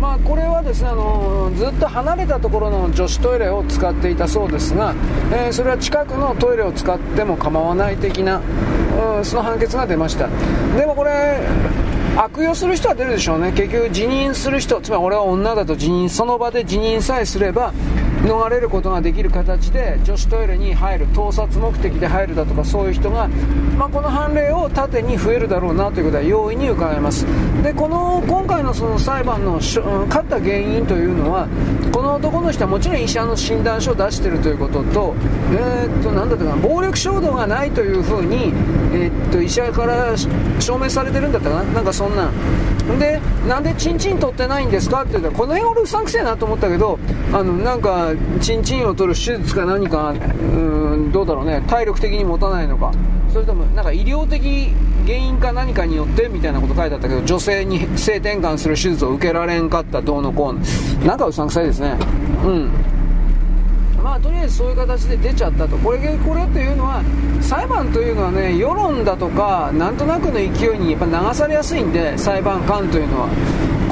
[0.00, 4.94] まあ、これはですね、あのずっと離れたところの女子トイレを使っていたそうですが、
[5.30, 8.40] えー、それは近くのトイレを使っても構わない的な、
[9.18, 10.28] うん、その判決が出ました。
[10.76, 11.40] でもこれ
[12.16, 13.52] 悪用する人は出るでしょうね。
[13.52, 17.72] 結局辞任する人つまり俺は女だと辞任その場で辞任さえすれば
[18.24, 23.28] 逃れることができる形で女子トイレに入る盗撮目的で入るだとかそういう人が、
[23.78, 27.24] まあ、この判例を盾に増えるだろうなということは容易に伺えます。
[27.62, 31.48] でこの今回のその裁判の勝った原因というのは
[31.92, 35.14] この男の人はもちろん医者の診断書を出しているということと,、
[35.52, 38.52] えー、っと何だったかな暴力衝動がないというふうに、
[38.92, 40.14] えー、っと医者から
[40.58, 41.62] 証明されてるんだったかな。
[41.72, 42.30] なんかそんな。
[42.30, 46.98] んでなんでチンチン取ってないんですかって言ったらこの辺俺うさんくせえなと思ったけど
[47.30, 50.16] あのなんかチンチンを取る手術か何かう
[50.96, 51.62] んどうだろうね。
[51.68, 52.90] 体力的に持たないのか。
[53.30, 54.72] それともなんか医療的
[55.06, 60.60] 原因か何かによってみたいなこと書いてあったけど女性に性転換する手術を受けられんかったどうのこうの。
[61.06, 61.98] なんかうさんくさいですね。
[62.44, 62.70] うん。
[64.02, 65.76] まあとりあえずそういう形で出ちゃったと。
[65.78, 67.02] これこれっていうのは
[67.40, 73.28] 裁判というのはね世論だとかなんとなくの勢いにやっぱ流されやすいんで裁判官というのは。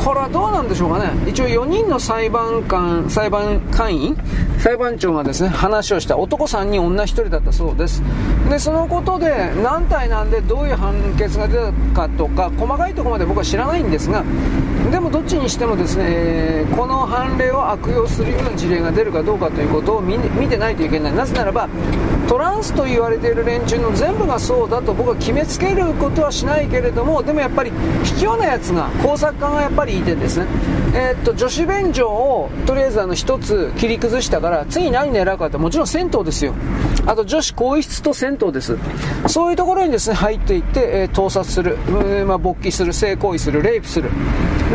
[0.05, 1.11] これはどうなんでしょうかね。
[1.29, 4.17] 一応4人の裁判官裁判官員
[4.59, 6.17] 裁判長がですね話をした。
[6.17, 8.03] 男3人女1人だったそうです。
[8.49, 11.59] でそのことで何体なんでどういう判決が出
[11.95, 14.25] たかとか細かいところまで僕は知らないんですが
[14.91, 21.13] でもどっちにしてもですねこの判例を悪用するような事例が出るかどうかということを見てないといけない。
[21.15, 21.69] なぜならば
[22.29, 27.71] トランスと言われている連中の全部がそうだと僕は決めつけることはしないけれどもでもやっぱり
[28.05, 30.47] 卑怯なやつが工作家がやっぱりいてですね。
[30.95, 36.55] えー、っと女子便所をとりあえずあの1つ切り崩したから次何狙うかってもちろん銭湯ですよ。
[37.09, 38.77] あと女子更衣室と銭湯です。
[39.29, 42.93] そういうところにですね入っていって、えー、盗撮する、えー、まあ、勃起する。
[42.93, 43.63] 性行為する。
[43.63, 44.11] レイプする。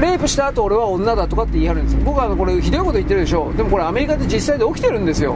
[0.01, 3.53] レイプした後俺は女だとかって言い張るんです僕はあのこれひどいこと言ってるでしょ。
[3.53, 5.35] でもこれアメリカで実際で起きてるんですよ。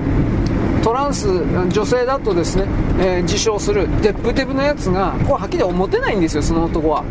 [0.84, 1.28] トランス
[1.70, 2.64] 女性だとですね、
[3.00, 3.88] えー、自称する。
[4.02, 7.04] デップデブのやつがこれはっきり思ってないんですよその男は。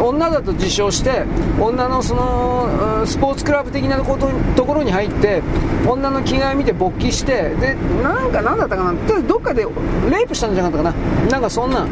[0.00, 1.24] 女だと自称して
[1.60, 5.42] 女のそのスポーツクラブ的なことところに入って
[5.86, 9.66] 女の着替え見て勃起してでなんか何だったかなどっかで
[10.10, 11.30] レイプしたんじゃなかったかな。
[11.30, 11.86] なんかそんな。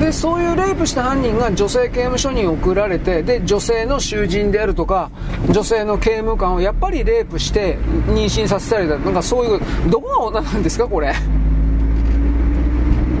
[0.00, 5.10] でそういうレイプした犯人が女性刑務所に送られてで女性の囚人であるとか
[5.48, 9.60] 女性の刑務官をやっぱりレイプして妊娠させたりだとかそういう
[9.90, 11.14] どこが女なんですかこれ。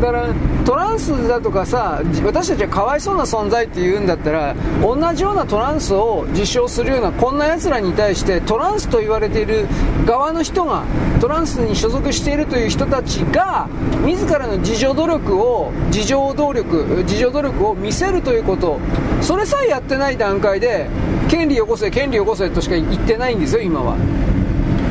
[0.04, 0.34] だから
[0.66, 9.66] トランスだとかさ私たちはかわいそうな存在って言うんだったら同じようなトランスを実証するようなこんな奴らに対してトランスと言われている
[10.04, 10.84] 側の人が
[11.22, 13.66] トランスに所属しているという人たちが
[14.04, 18.78] 自らの自助努力を自助努力自助努力を見せるということ。
[19.22, 20.86] それさえやってない段階で
[21.30, 23.96] 権利よこせ権利よこせとしか言ってないんですよ今は。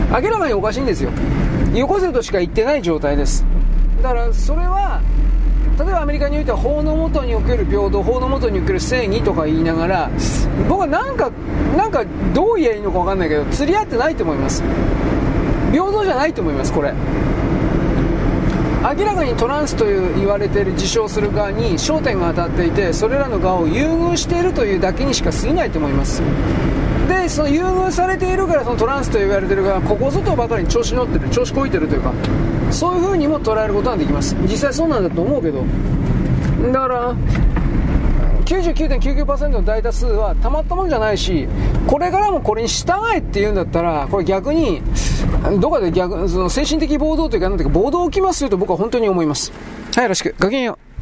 [0.10, 1.12] 明らかにおかしいんですよ。
[1.76, 3.53] よこせとしか言ってない状態です。
[4.02, 5.02] だからそれは
[5.78, 10.12] 例えばアメリカにおいては法の下における平等法の下における正義とか言いながら
[10.70, 11.32] 僕はなんか
[11.76, 14.64] なんかどう言えばいいのか分かんないけど釣り合ってないと思います。
[15.72, 16.94] 平等じゃないと思いますこれ。
[18.84, 26.22] 明らかにトランスという言われている自称する側に焦点が当たっていてそれらの側を優遇しているというだけにしか過ぎないと思います。
[27.08, 32.14] でその優遇されているからそのトランスと言われている側ここぞとばかりに調子乗ってる調子こいてるというか。
[32.74, 34.36] そういう風にも捉えることができます。
[34.44, 35.64] 実際そうなんだと思うけど。
[36.72, 37.16] だから
[38.46, 41.48] 99.99%の大多数はたまったもんじゃないし
[41.88, 44.82] これからもこれに従えって言うんだったらこれ逆に
[45.60, 49.52] どこかで逆その精神的暴動というかなんていうか暴動起きますよと僕は本当に思います。
[49.96, 50.36] はいよろしく。
[50.40, 50.94] ごきげんよう。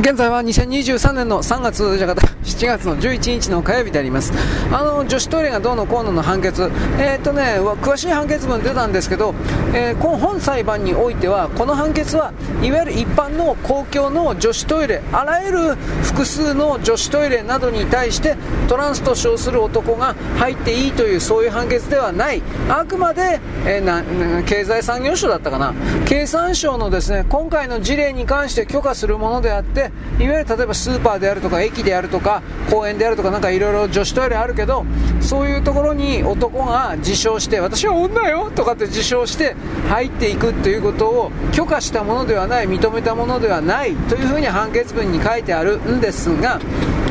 [0.00, 2.33] 現在は2023年の3月じゃかた。
[2.44, 4.32] 7月の11日の火曜日であります。
[4.70, 6.70] あの女子トイレがどうのこうのの判決。
[6.98, 9.34] えー、とね詳しい判決文出たんですけど、
[9.74, 12.32] えー、この本裁判においてはこの判決は
[12.62, 18.36] いわゆる一般の公共の女子トイレあらゆる複数の女子トイレなどに対して
[18.68, 22.42] トランスと称する男が入っていいというそういう判決ではない。
[22.68, 24.02] あくまで、えー、な
[24.44, 25.72] 経済産業省だったかな。
[26.06, 32.33] 経産省のですね今回の事例に関して許可するものであっていわゆる例えばスーパーであるとか駅であるとか
[32.70, 34.84] 公園であるとかなんかいろいろ女子トイレあるけど
[35.20, 39.54] そういうところに男が自称して私は女よとかって自称して
[39.88, 46.60] 入っていくということを許可したものではない認めたものではないというふうに判決文に書いてあるんですが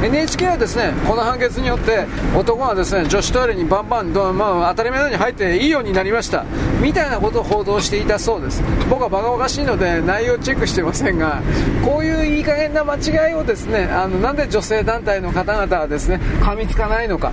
[0.04, 2.06] NHK はですねこの判決によって
[2.38, 6.44] 男はですね女子トイレにバンバン、まあ、当たり前のように入っていいようになりました。
[6.82, 8.62] みたいなことを報道していたそうです。
[8.90, 11.42] 僕はバカバカしいので内容チェックしてませんが
[11.86, 17.32] こういういい加減な間違いをですねあのなんで女性団体の方々はですね噛みつかないのか。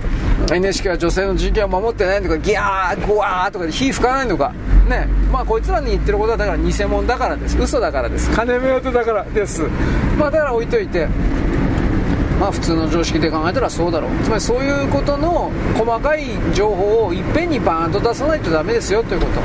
[0.49, 4.53] NHK は女性の人権を守ってないのかギャーゴワーとかで火吹かないのか。
[4.89, 5.07] ね。
[5.29, 7.57] まあこいつらに言ってることはだから偽物だからです。
[7.57, 8.31] 嘘だからです。
[8.31, 9.63] 金目当てだからです。
[10.17, 11.09] まあだから置いといて
[12.41, 14.11] まあ普通の常識で考えたらそうだろう。
[14.23, 16.25] つまりそういうことの細かい
[16.55, 19.41] 情報をいっぺんにバーンと出さないとダメですよということ。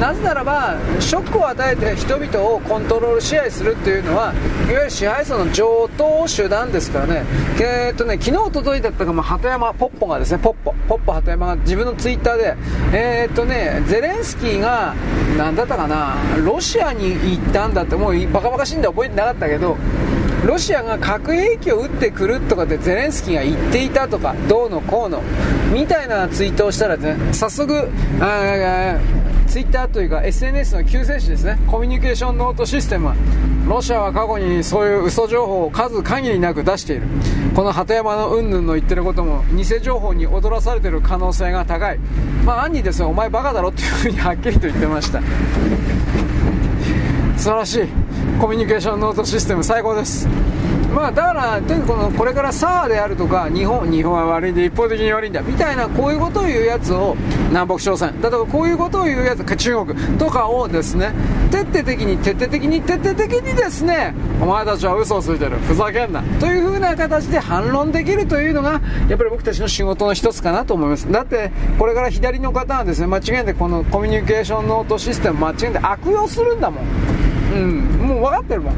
[0.00, 7.24] なぜならばショックを与えて人々をコントロール支配するっていうのはいわゆる支配層の上等手段ですからね。
[7.60, 12.56] えー、っとね昨日おとといだったかも鳩山ポッポがですねポッポポッポ鳩山が自分のツイッターで
[12.94, 14.94] えー、っとねゼレンスキーが
[15.36, 19.76] 何だったかなロシアに行ったんだってもうバカバカしいんで覚えてなかったけど
[20.46, 25.22] ロシアが核兵器を撃ってくるとかでゼレンスキーが言っていたとかどうのこうの
[25.72, 27.88] みたいなツイートをしたらね早速
[28.20, 28.98] あ
[29.46, 31.58] ツイッターというか SNS の救世主ですね。
[31.66, 33.16] コミュニケーションノートシステムは
[33.68, 37.02] ロシアは過去にそういう嘘情報を数限りなく出している。
[37.54, 41.98] この鳩山の云々の言ってることも偽情報に踊らされている可能性が高い。
[42.46, 45.20] まあ暗にですねお前バカだろっていうふうにはっきりと言ってました。
[47.36, 47.88] 素晴らしい。
[48.40, 50.26] コミュニケーションノートシステム最高です。
[50.94, 54.52] まあだからとにかくこのこれからサーであるとか日本日本は悪い。
[54.52, 57.16] んで一方的に悪いんだみたいなこういうことを言うやつを
[57.50, 61.12] 南北朝鮮だとかこういうことを言うやつ中国とかをですね
[61.50, 65.58] 徹底的に徹底的に徹底的にですねお前たちは嘘をついてる。
[65.58, 66.22] ふざけんな。
[66.40, 71.12] という風な形で反論できるというのがやっぱり僕たちの仕事の一つかなと思います。
[71.12, 77.09] だってこれから左の方はですね間違えてこのコミュニケーションノートシステム間違えて悪用するんだもん。
[77.52, 77.80] うん。
[78.06, 78.74] もう分かってるもん。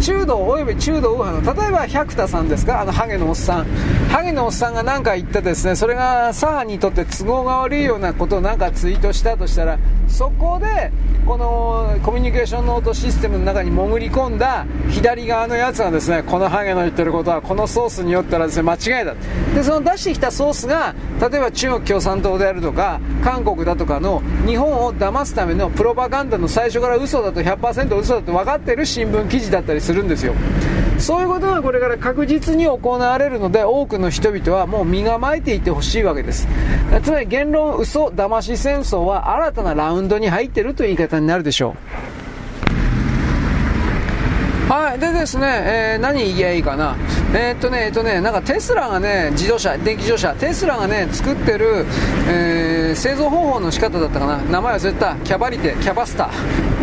[0.00, 2.80] 中道および中道右派の例えば百田さんですか？
[2.80, 3.64] あのハゲのおっさん。
[4.08, 9.78] ハゲのおっさんが何か言ってですねそれが左派にとって都合が悪いようなことを何かツイートしたとしたら
[10.08, 10.90] そこで
[11.26, 19.14] このコミュニケーションノートシステムの中に潜り込んだ左側のやつがですねこのハゲの言ってることはこのソースによったらですね間違いだ
[19.54, 29.87] でその出してきたソースが例えば中国共産党であるとか韓国だとかの日本を騙すためのプロパガンダの最初から嘘だと100%嘘だと分かってる新聞記事だったりする。
[29.88, 30.34] するんですよ
[30.98, 36.46] そういうことがこれから確実に行われるので多くの人々はもう身構えていてほしいわけです
[37.02, 42.28] つまり言論嘘騙し戦争は新たなラウンドに入ってるという言い方になるでしょう
[44.68, 44.98] はい。
[44.98, 46.94] でですね、えー、何言えばいいかな。
[47.32, 51.86] えー、っとね、えー、っとね、なんかテスラがね、自動車、電気自動車、テスラがね、作ってる、
[52.28, 54.36] えー、製造方法の仕方だったかな。
[54.36, 55.16] 名前忘れた。
[55.24, 56.30] キャバリテ、キャバスタ。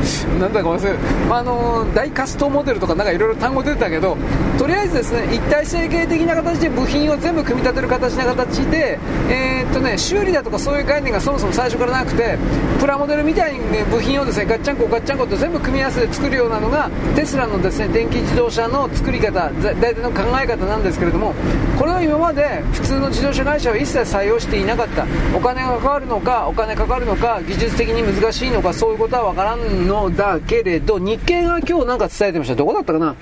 [0.39, 0.93] なんだか忘れ、
[1.29, 4.17] まあ、あの大カストモデルとかなんかいろいろ単語出てたけど
[4.57, 8.99] とりあえずですね一体成形的な形で部品を全部組み立てる形な形で、
[9.29, 12.37] えー、っとね、修理だとかそういう概念がそもそも最初からなくて
[12.79, 21.33] プラモデルみたいに、ね、部品をですねガッチャンコガッチャンコと全部組み合わせて作るようなのがテスラのですね電気自動車の作り方大体の考え方なんですけれども
[21.77, 25.05] これは今まで普通の自動車会社は一切採用していなかった。
[25.35, 32.55] お金がかかるのかお金かかるのか技術的に難しいのかそういうことは分からんのだけれど日経が今日なんか伝えてました。
[32.55, 33.15] どこだったかな、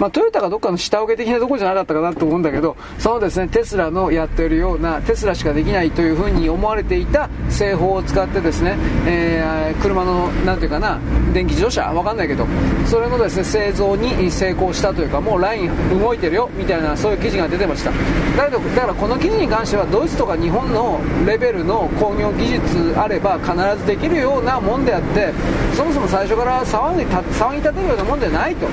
[0.00, 10.98] まあ、トヨタがどっかの下請け的なところじゃなかったかなと思うんだけどそのですねテスラのやってるようなテスラしかできないというふうに思われていた製法を使ってですね、えー、車のなんていうかな
[11.32, 11.82] 電気自動車？
[11.92, 12.46] わかんないけど
[12.86, 17.90] それのですね製造に成功したというかもうライン動いてるよみたいなそういう記事が出てました。
[18.36, 25.32] だけどだからこの記事に関してはドイツとか日本のレベルの工業技術あれば必ずできるようなもんであって
[25.76, 28.68] そもそも最初から騒ぎ騒ぎ立てるようなもんでないと。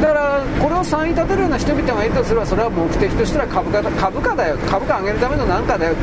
[0.00, 4.56] だからこれを3位立てるような人々がいるとすればそれは目的としては株価株価だよ。
[4.58, 5.96] 株価上げるための何かだよ。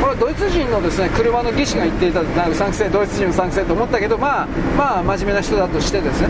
[0.00, 4.46] これはドイツ人のですね車の技師が言っていたうさんくせえドイツ人うさんくせえと思ったけどまあ
[4.78, 6.28] まあ真面目な人だとしてですね。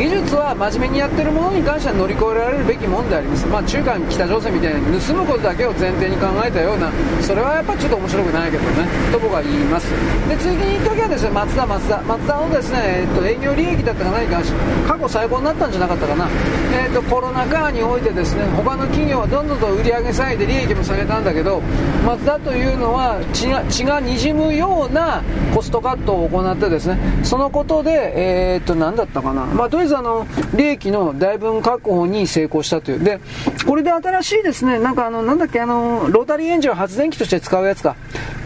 [0.00, 6.88] 技術は真面目にやってるものに関しては乗り越えられるべきものであります、まあ、中間北朝鮮みたいに盗むことだけを前提に考えたような
[7.20, 8.88] それはやっぱちょっと面白くないけどね。
[9.12, 9.92] と僕は言います。
[10.24, 12.00] で次に言っときはですね松田松田。
[12.00, 14.40] 松田のですね、えっと、営業利益だったか何か
[14.88, 16.28] 過去最高になったんじゃなかったかな、
[16.72, 21.60] えっと、コロナ禍においてですね他の企業はどんどんと売り上げ下げて利益も下げたんだけど
[22.06, 25.22] 松田というのは血が血がにじむような
[25.54, 33.00] コストカットを行ってですねそのことで、えー、っと何だったかな、まあ、とりあえずあの、利益の大分確保に成功したという。
[33.00, 33.20] で、
[33.66, 37.96] これで新しいですね、なんかあの、なんだっけ、あの、ロータリーエンジンを発電機として使うやつか。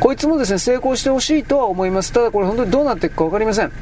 [0.01, 2.13] こいつもですね、成功してほしいとは思います。
[2.13, 3.73] ただこれ本当にどうなっていくか分かりません。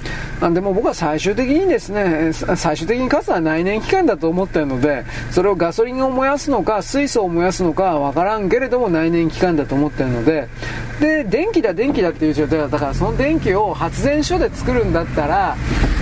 [0.40, 10.48] なんでも僕は最終的にですね、最終的に勝つのは内燃機関だと思ってるので、それをガソリンを燃やすのか、水素を燃やすのか分からんけれども内燃機関だと思ってるので、
[11.00, 15.56] で、電気だ、電気だっていう状態だからその電気を発電所で作るんだったら、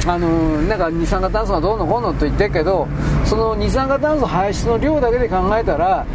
[0.06, 2.88] あのなんか二酸化炭素がどうのこうのと言ってるけど
[3.26, 6.06] その二酸化炭素排出の量だけで考えたら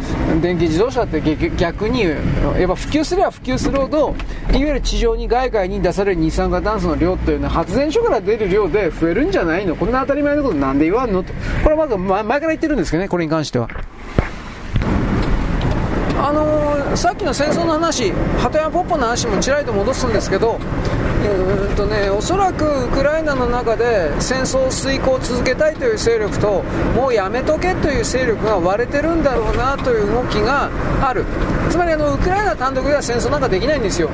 [0.42, 1.20] 電気自動車って
[1.56, 4.14] 逆にやっぱ普及すれば普及するほど
[4.50, 9.76] いわゆる地上に外界に出される二酸化炭素の量っていうのは発電所から出る量で増えるんじゃないの？
[9.76, 11.22] こんな当たり前のことなんで言わんの？
[11.22, 11.32] と
[11.62, 13.68] これはまず前から言ってるんですけどねこれに関しては。
[16.18, 20.58] あのー、さっきの戦争の話、鳩山ポッポの話もちらりと戻すんですけど、
[21.28, 26.62] うんとね、おそらくウクライナの中で戦争遂行を続けたいという勢力と
[26.94, 30.70] もうやめとけという勢力が割れてるんだろうなという動きが
[31.02, 31.24] ある。
[31.70, 34.08] つまりあのウクライナ単独では戦争なんかできないんですよ。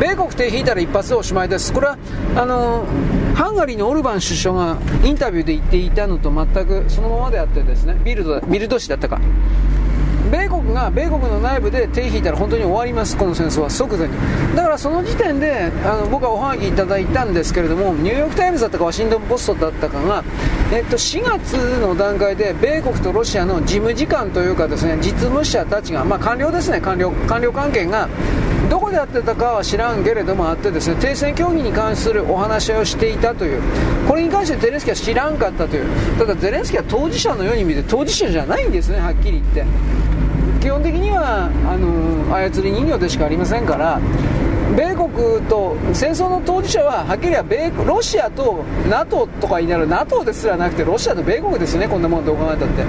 [0.00, 1.72] 米国手引いたら一発でおしまいです。
[1.72, 1.98] これは
[2.36, 2.84] あの
[3.34, 9.20] ハンガリーのオルバン首相がインタビューで言っていたのと全くそのままであってですねビルドビルド紙だったか。
[10.30, 14.12] 米国が米国の内部で手引いたら本当に終わります、この戦争は即座に。
[14.54, 20.24] だからその時点であの僕はおはぎいただいたんですけれども、ニューヨーク・タイムズだったかワシントン・ポストだったかが、
[20.72, 26.80] えっと、4月の段階で米国とロシアの事務次官というかですね実務者たちが、まあ、官僚ですね。
[26.80, 28.08] 官僚、官僚関係が
[28.68, 33.62] どこでやってたかは知らんけれどもあってですね停戦協議に関するお話し合いをしていたという。
[34.06, 35.86] これに関してゼレンスキーは知らんかったという。
[36.18, 39.64] ただゼレンスキーは当事者のように見て当事者じゃないんですねはっきり言って。
[40.60, 44.00] 基本的にはあの操り人形でしかありませんから
[44.76, 52.84] 米国と戦争の当事者ははっきりは米ロシアと NATO とか言いながら NATO ですらなくてロシアと米国ですねこんなもんどう考えたって。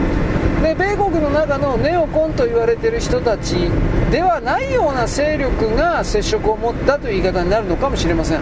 [0.62, 3.56] で米国の中のネオコンと言われている人たち
[4.12, 8.42] ではないような勢力が接触を持ったという言い方になるのかもしれません。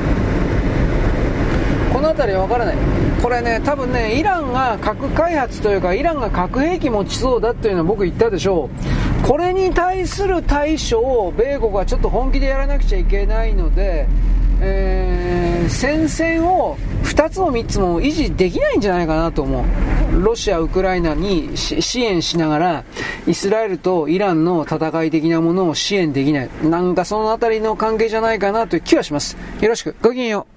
[1.93, 2.75] この辺りは分からない。
[3.21, 8.96] これね多分ねイランが核開発というかイランが核兵器持ちそうだというのは僕言ったでしょう。
[9.25, 14.07] これに対する対処を米国はちょっと本気でやらなくちゃいけないので、
[14.61, 19.65] えー、戦線を2つも3つも維持できないんじゃないかなと思う。
[20.21, 22.83] ロシア、ウクライナに支援しながら
[23.27, 26.49] イスラエルとイランの戦い的なものを支援できない。
[26.63, 29.37] なんかその辺りの関係じゃないかなという気はします。
[29.61, 29.95] よろしく。
[30.01, 30.56] ごきげんよう。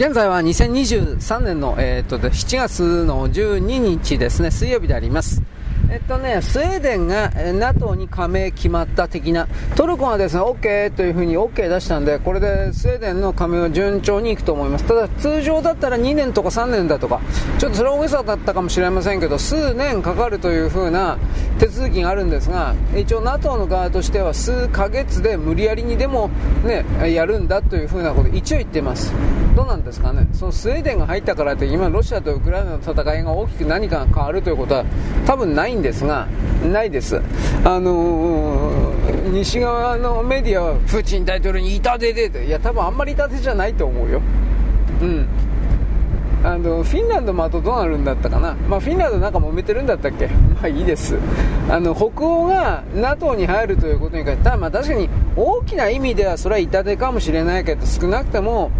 [0.00, 5.42] 現在は2023年の、えーと、7月の12日ですね、水曜日であります。
[5.92, 14.84] えっとね、スウェーデンが NATO に加盟決まった的な、トルコがですね、OK というふうに OK 出したんで、これでスウェーデンの加盟は順調にいくと思います。
[14.84, 17.20] ただ、通常だったら2年とか3年だとか、
[17.58, 21.18] ちょっとそれは大げさだったかもしれませんけど、数年かかるというふうな
[21.58, 26.30] 手続きがあるんですが、一応 NATO の側としては数ヶ月で無理やりにでも
[26.64, 29.12] ね、やるんだというふうなこと一応言ってます。
[29.56, 34.84] どうなんですかね、そのスウェーデンが入ったからって今ロシアとウクライナの戦いが大きく何かが変わるということは
[35.26, 36.26] 多分ないんですが、
[36.70, 37.20] ないです。
[37.64, 44.20] あのー、西側のメディアはプーチン大統領に痛手で、いや、多分あんまり痛手じゃないと思うよ。
[45.02, 45.26] うん。
[46.42, 51.18] あのフィンランドもあとどうなるんだったかな、まあ、フィンランドなんか揉めてるんだったっけ、まあいいです、
[51.68, 58.70] あの北欧が NATO に入るということに関しては、まあ、確かに大きな意味ではそれは痛手かもしれないけど、少なくとも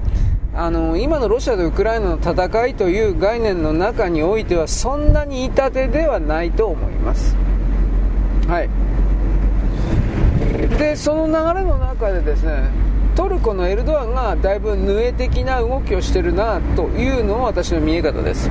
[0.63, 7.35] あの今のロシアとウクライナの戦いという概念の中においてはそんなに痛手ではないと思います。
[8.47, 8.69] はい
[10.77, 12.69] でその流れの中でですね
[13.15, 18.51] トルコのエルドアンがだいぶヌエ的な動きをしてるなというのは私の見え方です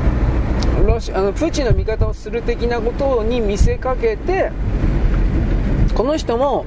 [0.88, 4.51] ロシあのプーチンの味方をする的なことに見せかけて
[5.93, 6.66] この人も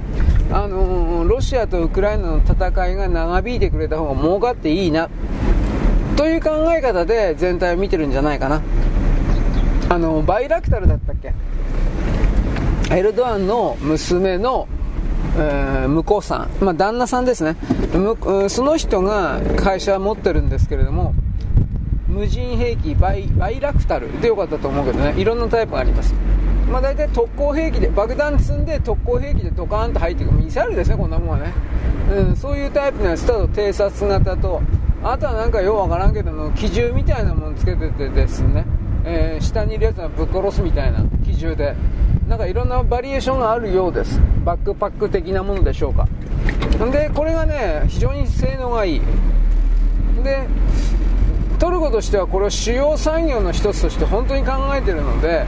[0.51, 5.09] あのー、ロシアとウクライナの戦いが長引いてくれた方が儲かっていいな。
[6.16, 8.62] という考え方で全体を見てるんじゃないかな。
[9.88, 11.32] あのバイラクタルだったっけ？
[12.95, 14.68] エルドアンの娘の、
[15.36, 17.57] えー、向こうさん、まあ、旦那さんですね。
[18.49, 21.14] その人が会社持ってるんですけれども
[22.09, 23.28] 無人兵器バイ
[23.61, 25.14] ラクタルでよかったと思うけどね。
[25.18, 26.14] いろんなタイプがあります。
[26.70, 30.32] まあ、大体特攻兵器で爆弾積んで特攻兵器でドカーンと入っていく。
[30.32, 31.52] ミサイルですねこんなもんはね、
[32.10, 33.26] うん、そういうタイプのやつ。
[33.26, 34.62] だと偵察型と。
[35.04, 38.64] あとはなんかようわからんけども機銃みたいなものつけててですね、
[39.04, 41.00] えー、下にいるやつはぶっ殺すみたいな。
[41.24, 41.74] 機銃で。
[42.28, 44.20] なんかいろんなバリエーションがあるようです。
[44.44, 46.08] バックパック的なものでしょうか。
[46.90, 49.02] でこれがね非常に性能がいい。
[50.22, 50.46] で
[51.58, 55.44] トルコとしてはこれを主要産業の一つとして本当に考えてるので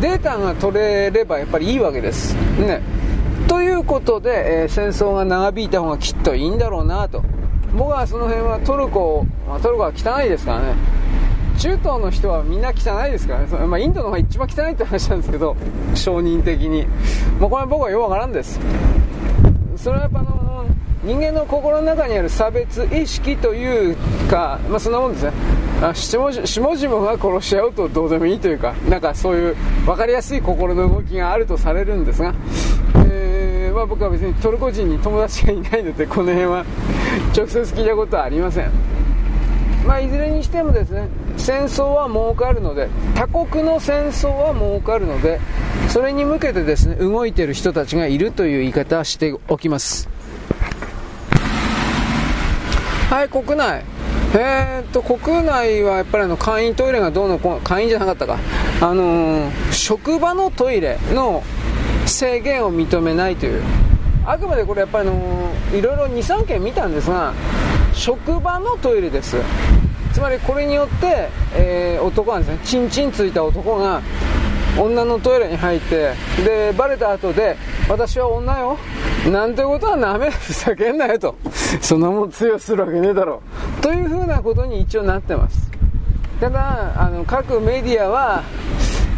[0.00, 2.34] データが取れればやっぱりいいわけです。
[2.60, 2.82] ね。
[3.48, 7.22] ということで、えー、戦争が長引いた方がきっといいんだろうなと。
[7.74, 10.74] 僕はその辺はトルコ、まあ、トルコは汚いですからね。
[11.58, 13.66] 中東の人はみんな汚いですからね。
[13.66, 15.56] まあ、インドの方が一番汚いって話なんですけど、
[15.94, 16.86] 承認的に。
[17.40, 18.60] もうこれは僕はよくわからんです。
[19.76, 20.66] それはやっぱあの
[21.02, 23.96] 人間の心の中にある差別意識という
[24.30, 25.32] か、まあ、そんなもんですね。
[25.80, 29.56] あ下々が殺し合うとどうでもいいというか、なんかそういう
[29.86, 32.34] 分かりやすい心の動きがあるとされるんですが、
[33.06, 36.64] えー、まあ、僕は別にトルコ人に友達がいないので、この辺は
[37.36, 38.70] 直接聞いたことはありません。
[39.86, 45.40] まあ、いずれにしてもですね、戦争は儲かるので、他国の戦争は儲かるので、
[45.88, 50.08] それに向けてですね、動いている人たちがいるという言い方はしておきます。
[53.08, 53.97] はい、国内。
[54.34, 58.38] えー、っと、国内はやっぱりあの簡易トイレがどうのこう簡易じゃなかったか、
[58.80, 61.42] あのー、職場のトイレの
[62.06, 63.62] 制限を認めないという、
[64.26, 67.32] あくまでこれやっぱり、あのー、いろいろ2、3件見たんですが、
[67.94, 69.36] 職場のトイレです。
[70.12, 74.02] つまりこれによって、えー、男がですね、チンチンついた男が
[74.78, 76.12] 女のトイレに入って、
[76.44, 77.56] で、バレた後で、
[77.88, 78.78] 私は女よ。
[79.30, 81.36] なんてことはなめ、ふざけんなよと。
[81.80, 83.42] そんなもん通用するわけねえだろ。
[83.80, 85.70] というふうなことに一応なってます。
[86.40, 88.42] ただ、あの、各メディアは、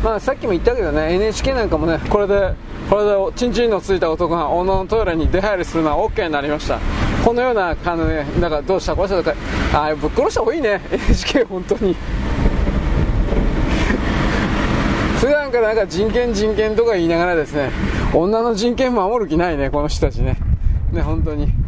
[0.02, 2.54] まあさっきも言ったけどね、NHK なんかもね、これで、
[2.88, 6.78] これで、チンチンのついた男が女のトイレに出入りするのは OK になりました。
[7.24, 8.96] このような、あのね、だかどうした？
[8.96, 9.36] こうしたとか、
[9.74, 11.94] あぶっ殺した方がいいね、 NHK 本当に。
[15.20, 17.70] 普段からなんか人権人権とか言いながらですね、
[18.14, 20.38] 女の人権守る気ないね、この人たちね。
[20.92, 21.59] ね、本当に。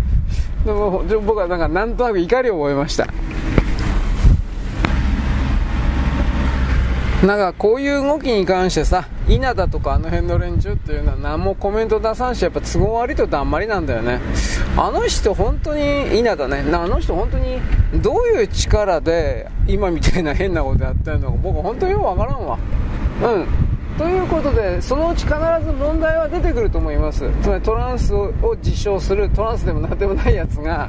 [0.65, 3.07] でも僕はなんかなんとなく怒りを覚えました。
[7.27, 14.21] なんかこういう動きに関してさ、稲田とかあの辺の連中っていうのは何もコメント出さんし、やっぱ都合悪いとだんまりなんだよね。
[14.77, 17.61] あの人本当に、稲田ね、あの人本当に
[18.03, 22.59] どういう力で今みたいな変なことやってるのか僕本当によくわからんわ。
[23.23, 23.47] うん。
[23.99, 25.35] ということで、そのうち必
[25.65, 27.31] ず問題は出てくると思います。
[27.43, 30.89] つまりトランスを自称する、トランスでもなんでもないやつが、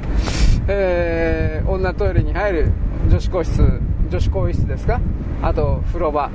[0.66, 2.72] えー、女トイレに入る、
[3.08, 3.80] 女子更衣室、
[4.10, 5.00] 女子更衣室ですか？
[5.42, 6.30] あと、風呂場。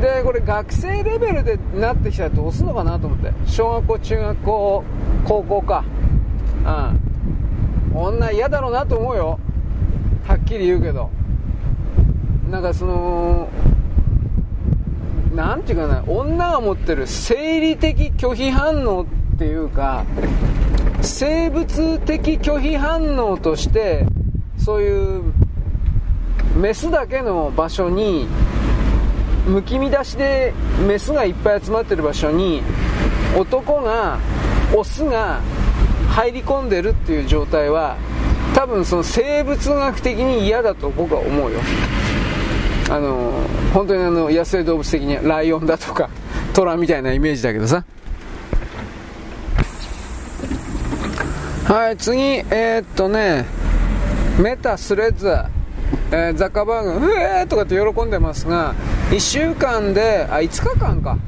[0.00, 3.32] で、これ学生レベルでなってきたらどうすんのかなと思って。
[3.46, 4.84] 小学校、中学校、
[5.24, 5.84] 高校か。
[7.92, 8.00] うん。
[8.00, 9.38] 女嫌だろうなと思うよ。
[10.26, 11.10] はっきり言うけど。
[12.50, 13.48] なんかその、
[15.34, 19.06] なんていうかな女が持ってる生理的拒否反応っ
[19.36, 20.04] ていうか
[21.02, 24.06] 生物的拒否反応として
[24.56, 25.22] そういう
[26.56, 28.28] メスだけの場所に
[29.46, 30.54] むき乱しで
[30.86, 32.62] メスがいっぱい集まってる場所に
[33.36, 34.20] 男が
[34.74, 35.40] オスが
[36.10, 37.96] 入り込んでるっていう状態は
[38.54, 41.58] 多分その生物学的に嫌だと僕は思うよ。
[42.90, 43.32] あの
[43.72, 46.10] 本当にあの野生動物的にライオンだとか
[46.52, 47.84] トラみたいなイメージだけどさ
[51.66, 53.46] はい次えー、っとね
[54.38, 55.28] メタスレッズ
[56.10, 58.74] えー、ザッカーバーグ、うえーとかって喜んでますが、
[59.10, 61.18] 1週間で、あ、5日間か。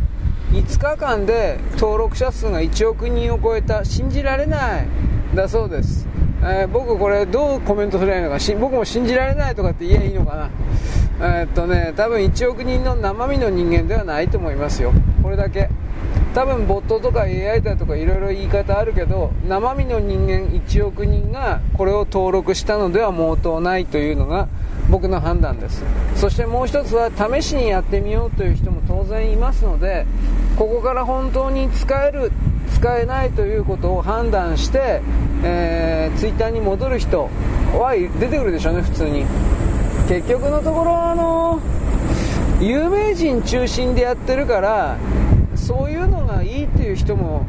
[0.52, 3.84] 5日間で登録者数が1億人を超えた。
[3.84, 4.86] 信じられない。
[5.34, 6.06] だそうです。
[6.42, 10.50] えー、僕これどうコメントすればいいのか僕も信じられないとかって言えばいいのかな
[11.20, 14.92] えー、っとね多分1億人の生身の人間ではないと思いますよ。
[15.22, 15.68] これだけ。
[16.34, 24.46] 多分ボットとか AI だとかいろいろ言い方あるけど生身の人間1億人がこれを登録したのでは毛頭ないというのが
[24.90, 25.82] 僕の判断です。
[26.14, 30.04] そしてもう一つは試しにやってみようという人も当然いますので
[30.58, 32.30] ここから本当に使える
[32.74, 35.00] 使えないということを判断して、
[35.42, 37.30] えー、ツイッターに戻る人
[37.72, 39.24] は出てくるでしょうね普通に。
[40.08, 41.60] 結局のところあの
[42.60, 44.96] 有名人中心でやってるから
[45.54, 47.46] そういうのがいいっていう人も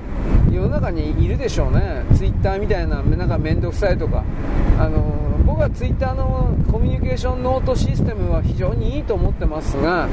[0.51, 2.03] 世の中にいるでしょうね。
[2.15, 4.23] ツイッターみたいななんか面倒くさいとか。
[4.79, 10.07] あの僕はツイッターのコミュニケーションノートシステムは非常にいいと思ってますが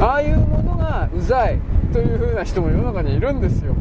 [0.00, 1.58] ああいうものがうざい
[1.92, 3.74] という風な人も世の中にいるんですよ。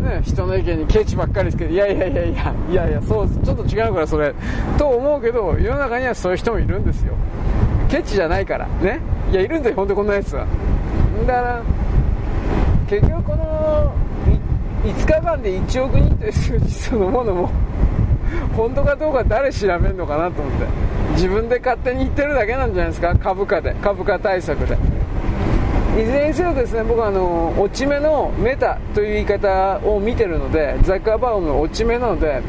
[0.00, 4.34] ね、人の意見にケチばっかりですけどいやいやいやいやいやいやそうちょっと違うからそれ。
[4.78, 7.14] と思うけど世の中にはそういう人もいるんですよ。
[7.88, 9.00] ケチじゃないからね。
[9.30, 10.46] いやいるんだよ本当こんなやつは。
[11.26, 11.62] だから
[12.88, 13.92] 結局この
[14.84, 17.50] 5日間で1億人という数字そのものも
[18.56, 20.66] 本当かどうか誰調べるのかなと思って。
[21.14, 23.14] 自分で勝手に言ってるだけなんじゃないですか。
[23.16, 24.99] 株価で株価対策で。
[25.98, 32.42] いずれにせよですね僕はあの落ち目のメタという言い方を見てるのでザッカーバーグの落ち目なので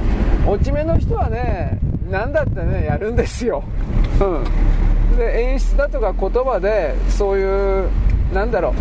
[0.48, 1.80] 落ち目の人はね
[2.10, 3.64] 何だってねやるんですよ、
[4.20, 7.90] うん、で演出だとか言葉でそういう
[8.32, 8.74] なんだろ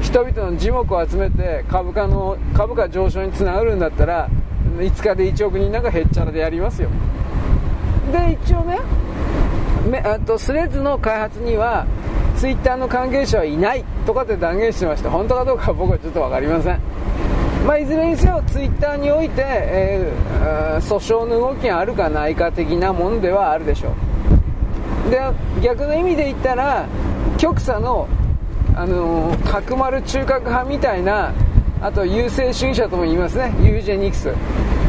[0.00, 4.28] う人々の耳目を集めて株価の株価上昇につながるんだったら
[4.76, 6.90] 5日で1億人なんかへっちゃらでやりますよ。
[8.12, 8.78] で一応ね
[10.04, 11.86] あとスレッズの開発には
[12.38, 16.80] ツイッターの関係者はいないとかって断言してまして本当かどうかは僕はちょっと分かりません。
[17.66, 23.92] まあ、いずれにせよツイッターにおいて、えー、訴訟の動きがあるかないか的なものではあるでしょ
[25.08, 25.10] う。
[25.10, 25.20] で
[25.60, 26.86] 逆の意味で言ったら
[27.36, 28.08] 極左の
[28.76, 31.32] あのー、角丸中核派みたいな
[31.82, 33.52] あと優勢主義者とも言いますね。
[33.60, 34.32] ユージェニクス、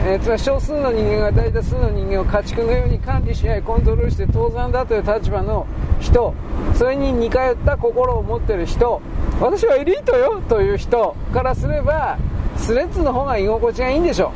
[0.05, 5.67] えー、つまり少数の人間が大多数の人間を家畜のように管理し合いコントロールして当然だという立場の
[5.99, 6.33] 人。
[6.75, 9.01] それに似通った心を持ってる人。
[9.41, 12.17] 私はエリートよという人からすれば
[12.57, 14.31] スレッズの方が居心地がいいんでしょ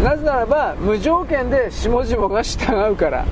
[0.00, 0.04] う。
[0.04, 3.24] なぜならば無条件で下々が従うから。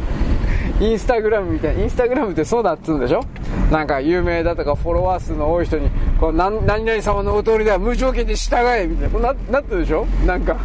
[0.80, 3.24] インスタグラムみたいなインスタグラムってそうだっつうんでしょ。
[3.70, 9.32] なんか有名だとかフォロワー数の多い人にこう何々様のお通りでは無条件で従えみたいな。
[9.32, 10.07] ななってるでしょ。
[10.24, 10.57] なんか。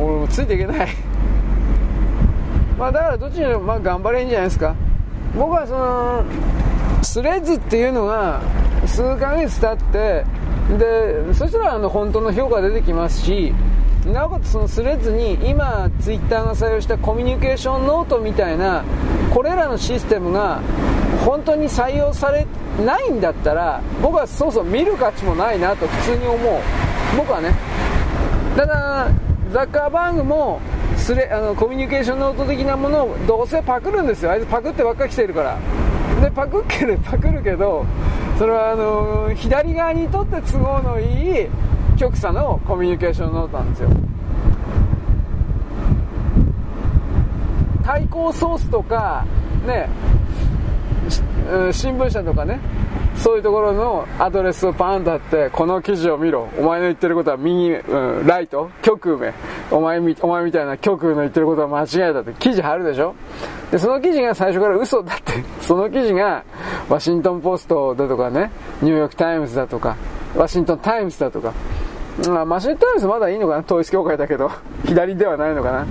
[0.00, 0.88] 俺もついていけない。
[2.78, 4.74] まあだからどっちにもまあ頑張れんじゃないですか。
[5.36, 6.24] 僕はその
[7.02, 8.40] スレッズっていうのが
[8.86, 10.24] 数ヶ月経って
[10.76, 13.52] でそしたらあの本当の評価出てきますし
[14.06, 18.84] なおかつそのスレッズに今ツイッターが採用したコミュニケーションノートみたいな
[19.32, 20.60] これらのシステムが
[21.24, 22.46] 本当に採用され
[22.84, 26.60] ないんだったら僕はそうそう見る価値もないなと普通に思う。
[27.16, 27.52] 僕はね。
[28.56, 29.08] ただ
[29.52, 30.60] ザッカーバーグも
[30.96, 34.30] スレあのコミュニケーションノート的なものをどうせパクるんですよ。
[34.30, 35.58] あいつパクってばっか来てるから。
[36.22, 37.86] でパクってるパクるけど
[38.38, 41.48] それはあの左側にとって都合のいい
[41.96, 43.88] 極左のコミュニケーションノートなんですよ。
[47.82, 49.24] 対抗ソースとか
[49.66, 49.88] ね
[51.72, 52.60] 新聞社とかね
[53.16, 56.48] そういうところのアドレスをパーンと貼ってこの記事を見ろ。
[56.58, 58.70] お前の言ってることは右、うん、ライト。
[58.82, 59.32] 極右
[59.70, 62.32] お前みお前みたいな極右の言ってることは間違いだって。
[62.34, 63.14] 記事貼るでしょ。
[63.70, 65.44] でその記事が最初から嘘だって。
[65.60, 66.44] その記事が
[66.88, 69.96] ワシントンポストだとかねニューヨークタイムズだとか
[70.34, 71.52] ワシントンタイムズだとか
[72.28, 73.60] まあ、ワシントンタイムズまだいいのかな？
[73.60, 74.50] 統一教会だけど。
[74.84, 75.86] 左ではないのかな？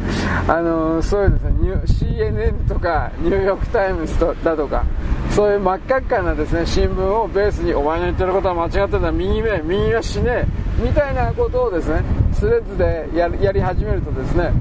[0.48, 1.50] あのー、そうですね。
[1.86, 4.84] CNN とかニューヨークタイムズとだとか。
[5.32, 10.46] そういう真っ赤っかなですね新聞をベースにお前の言ってることは間違ってた右目右は死ね。
[10.46, 10.46] え
[10.82, 12.04] みたいなことをですね
[12.34, 14.52] Threads でやり始めるとですね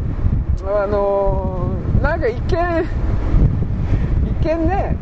[0.64, 2.86] あのー、なんか一見
[4.40, 4.96] 一見ね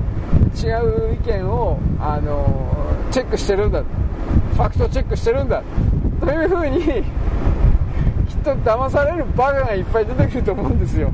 [0.54, 0.68] 違
[1.12, 3.82] う意見を、あのー、チェックしてるんだ。
[3.82, 5.62] ファクトチェックしてるんだ。
[6.26, 7.02] というふうにきっ
[8.42, 11.12] と騙されるバカがいっぱい出てくると思うんですよ。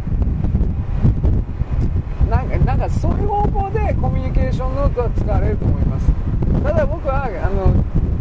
[2.31, 6.07] なんかなんかそういう方向でコミュニケーションノートは使われると思います。
[6.63, 7.75] ただ僕はあの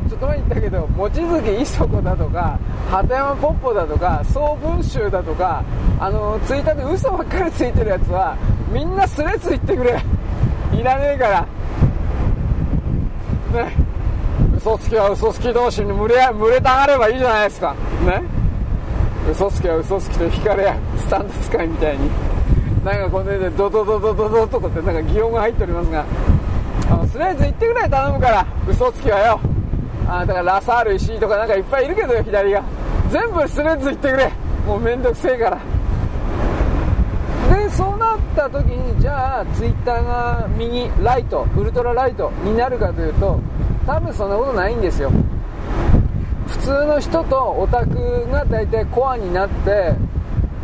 [0.10, 5.64] ちょっと前に言ったけど望月磯子だとか鳩山ポッポだとか総文集だとか
[5.98, 8.36] あのツイッターで嘘ばっかりついてるやつは
[8.70, 10.04] みんなスレッズ言ってくれ。
[10.74, 11.42] いらねえから。
[13.64, 13.91] ね。
[14.62, 17.74] 嘘つきは嘘つき同士に群れ群れたがればいいじゃないですか。
[18.05, 18.22] ね？
[19.32, 22.12] 嘘つきは嘘つきと引かれやスタンド使いみたいに。
[22.86, 26.05] なんかこのでドドドドドドとかってなんか擬音が入っておりますが。
[26.91, 28.45] あのスレッズ言ってくれ頼むから。
[28.70, 29.39] 嘘つきはよ。
[30.07, 32.64] あだからラサール石井とかなんかいっぱいいるけどよ左が。
[33.09, 34.32] 全部スレッズ言ってくれ。
[34.68, 35.57] もうめんどくせえから。
[37.57, 43.39] でそうなった時にじゃあツイッターが右ライトウルトラライトになるかというと
[43.86, 45.11] 多分そんなことないんですよ。
[46.47, 49.95] 普通の人とオタクが大体コアになって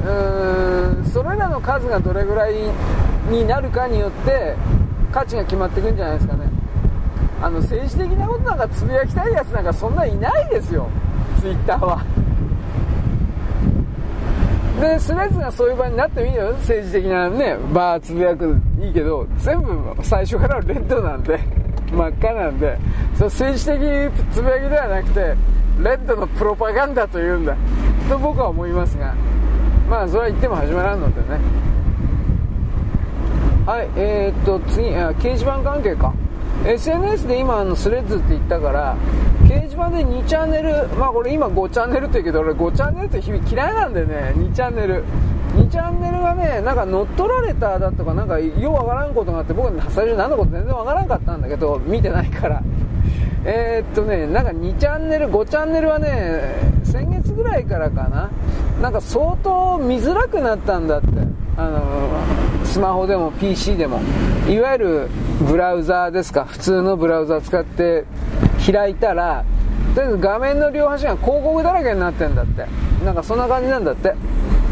[0.04, 2.54] うーんそれらの数がどれぐらい
[3.30, 4.56] になるかによって
[5.12, 6.50] 価値が決まっていくんじゃないですかね。
[7.42, 10.88] あの政治的なことなんかつぶやきたいやつなんかそんないないですよ。
[11.40, 12.04] ツイッターは。
[14.82, 16.52] でスレッズがそういう場になってもいいよ。
[16.60, 21.40] 政治的なねバーつぶやくいいけど全部最初からレッドなんで。
[21.92, 22.78] 真っ赤なんで
[23.18, 25.36] そ政治的つぶやきではなくて
[25.80, 27.56] レッドのプロパガンダというんだ
[28.10, 29.14] と僕は思いますが
[29.90, 31.40] まあそれは言っても始まらんのでね。
[33.66, 36.14] はいえー、っと次あ掲示板関係か。
[36.66, 38.98] SNS で今あのスレッズって言ったから
[39.44, 44.34] 掲示板で2チャンネルまあこれ今5チャンネルって言うけど俺5チャンネルって日々嫌いなんでね。
[44.36, 45.04] 2チャンネル。
[45.56, 52.62] 2チャンネルがねなんか乗っ取られただとかなんかようわからんことがあって僕は最初何のこと全然わからんかったんだけど見てないから。
[53.50, 56.42] えー、っとねなんか2チャンネル5チャンネルはね
[56.84, 58.30] 先月ぐらいからかな。
[58.82, 61.08] なんか相当見づらくなったんだって。
[61.60, 61.82] あの
[62.66, 64.00] スマホでも PC でも。
[64.48, 65.08] いわゆる
[65.50, 66.46] ブラウザーですか。
[66.46, 68.06] 普通のブラウザー使って
[68.72, 69.44] 開いたら
[69.96, 72.66] とりあえず画面の両端が広告だらけになってんだって。
[73.04, 74.14] なんかそんな感じなんだって。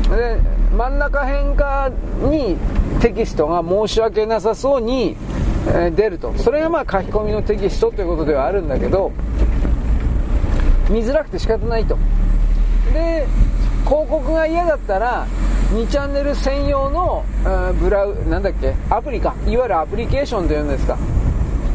[0.09, 0.39] で
[0.75, 1.89] 真ん中辺か
[2.21, 2.57] に
[2.99, 5.15] テキストが申し訳なさそうに、
[5.95, 6.33] 出ると。
[6.37, 9.11] それがまあ書き込みのテキストということではあるんだけど
[10.91, 11.97] 見づらくて仕方ないと。
[12.93, 13.25] で
[13.85, 15.25] 広告が嫌だったら
[15.73, 17.23] 2チャンネル専用の、
[17.79, 19.33] ブラウなんだっけアプリか。
[19.47, 20.97] いわゆるアプリケーションというんですか。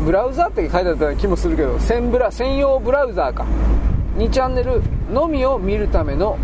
[0.04, 3.46] ブラウザって書いてあった気もするけど専ブラ専用ブラウザーか。
[4.18, 4.82] 2チャンネル
[5.12, 6.38] のみを見るための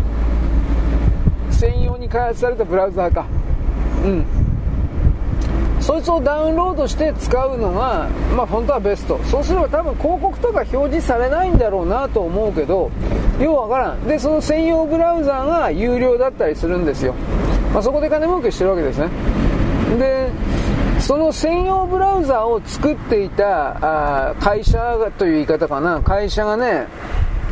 [1.57, 3.25] 専用に開発されたブラウザーか。
[4.05, 4.25] うん。
[5.79, 9.19] そいつをダウンロードして使うのがまあ本当はベスト。
[9.25, 12.91] そうすれば多分広告とか表示されないんだろうなと思うけど
[13.39, 14.05] ようわからん。
[14.05, 17.13] でその専用ブラウザーが有料だったりするんですよ、
[17.73, 19.09] まあ、そこで金儲けしてるわけですね。
[19.97, 20.29] で
[20.99, 26.01] その専用ブラウザーを作っていたあ会社という言い方かな。
[26.01, 26.87] 会社がね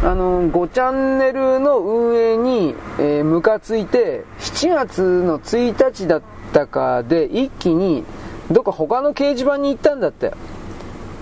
[0.06, 6.22] あの5チャンネルの運営に、えー、ムカついて7月の1日だっ
[6.54, 8.04] たかで一気に
[8.52, 10.32] どっか他の掲示板に行ったんだって。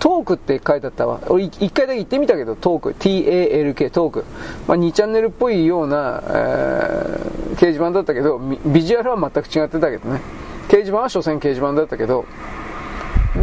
[0.01, 1.21] トークって書いてあったわ。
[1.29, 2.89] 俺一回だけ行ってみたけどトーク。
[2.99, 4.25] TALK トーク、
[4.67, 10.19] まあ、2チャンネルっぽいような、えー、掲示板だったけどビジュアルは全く違ってたけどね。
[10.67, 12.25] 掲示板は所詮掲示板だったけど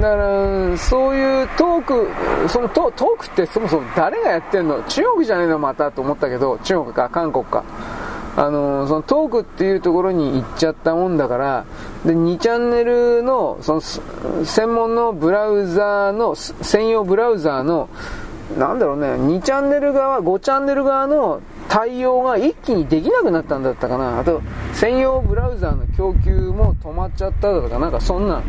[0.00, 2.08] だからそういうトーク
[2.48, 4.82] そのトトークってそもそも誰がやってんの？
[4.84, 7.64] 中国じゃねえのまたと思ったけど中国か韓国か。
[8.36, 11.64] あのそのトークっていうところに行っちゃったもんだから
[12.06, 13.80] で2チャンネルのその
[14.44, 17.88] 専門のブラウザーの専用ブラウザーの
[18.56, 24.20] なんだろうね2チャンネル側5チャンネル側の対応が一気にできなくなったんだったかな。
[24.20, 24.40] あと
[24.74, 28.42] 専用ブラウザーの供給も止まっちゃったとかなんかそんな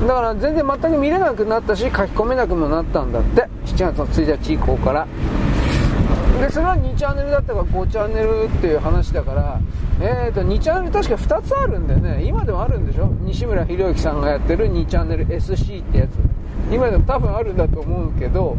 [0.00, 3.48] だから全然全く見れなくなったし書き込めなくもなったんだって。
[3.66, 5.06] 7月の1日以降から。
[6.40, 9.60] でそれは2チャンネルだったか5チャンネルっていう話だから。
[10.00, 12.24] えーと2チャンネル確か2つあるんだよね。
[12.24, 13.08] 今でもあるんでしょ？
[13.20, 16.10] 西村博之さんがやってる2チャンネル SC ってやつ。
[16.72, 18.56] 今でも多分あるんだと思うけど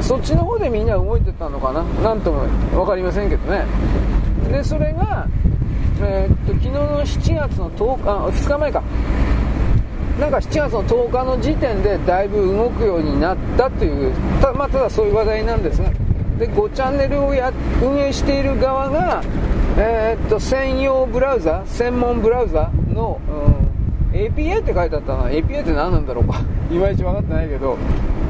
[0.00, 1.84] そっちの方でみんな動いてたのかな？
[2.02, 3.64] なんとも分かりませんけどね。
[4.50, 5.28] でそれが、
[6.02, 8.82] えー、っと昨日の7月の10日あ2日前か。
[10.20, 15.90] なんか7月の10日の時点でだいぶ動くようになったというた,、まあ、ただそういう話題なんですが
[16.38, 17.52] で5チャンネルをや
[17.82, 19.22] 運営している側が、
[19.78, 23.20] えー、っと専用ブラウザ専門ブラウザの、
[24.12, 26.40] うん、APA って書いてあったな APA って何なんだろうか
[26.70, 27.76] いまいち分かってないけど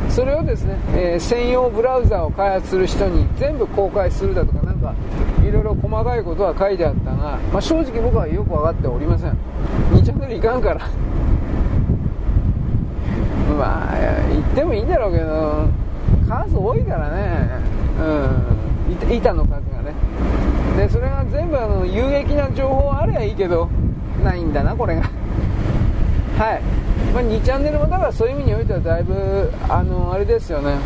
[0.08, 4.94] それをですね、えー、専用ブラウザを開発する人に全部公開するだとかなんか
[5.42, 9.36] いろいろ細かいことは書いてあったが、まあ、正直僕はよく分かっておりません。
[9.92, 10.80] 2チャンネルいかんから。
[13.52, 13.96] まあ
[14.30, 15.68] 言ってもいいんだろうけど
[16.28, 17.48] 数多いからね。
[18.00, 19.12] うん。
[19.14, 19.94] 板の数がね。
[20.76, 23.68] でそれが全部あの有益な情報あればいいけど
[24.24, 25.02] ないんだなこれが。
[26.38, 26.62] はい、
[27.12, 30.76] まあ、2チャンネルもだからそういう意味においてはだいぶあのあれですよね。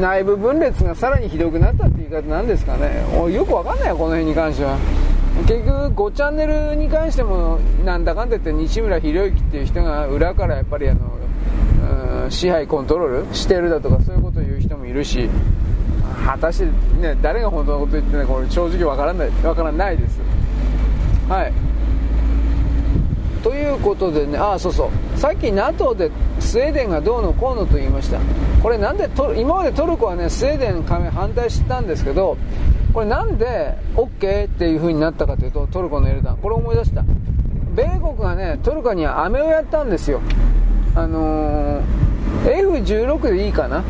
[0.00, 3.02] 内部分裂がさらにひどくなったって言い方なんですかね。
[3.32, 4.76] よくわかんないよこの辺に関しては。
[5.46, 11.18] 結局5チャンネルに関してもなんだかんだ言って西村博之っていう人が裏からやっぱりあの
[12.30, 15.28] 支配コントロールしてるだとかそういうことを言う人もいるし
[16.24, 16.66] 果たして、
[17.00, 20.20] ね、誰が本当のこと言ってるのか俺正直わからないわからないです。
[21.28, 21.52] はい。
[23.42, 25.18] ということでねああそうそう。
[25.18, 26.10] さっき NATO で
[26.40, 28.18] スウェーデンがどうのこうのと言いました。
[28.62, 32.36] これなんで今までトルコはねスウェーデン加盟反対してたんですけど
[32.92, 36.38] これなんで OK っていう風になったかというとトルコのエルダン。
[36.38, 37.04] これ思い出した。
[37.74, 40.20] 米国がねトルコには飴をやったんですよ。
[40.94, 41.82] あのー、
[42.44, 43.84] F16 でいいかな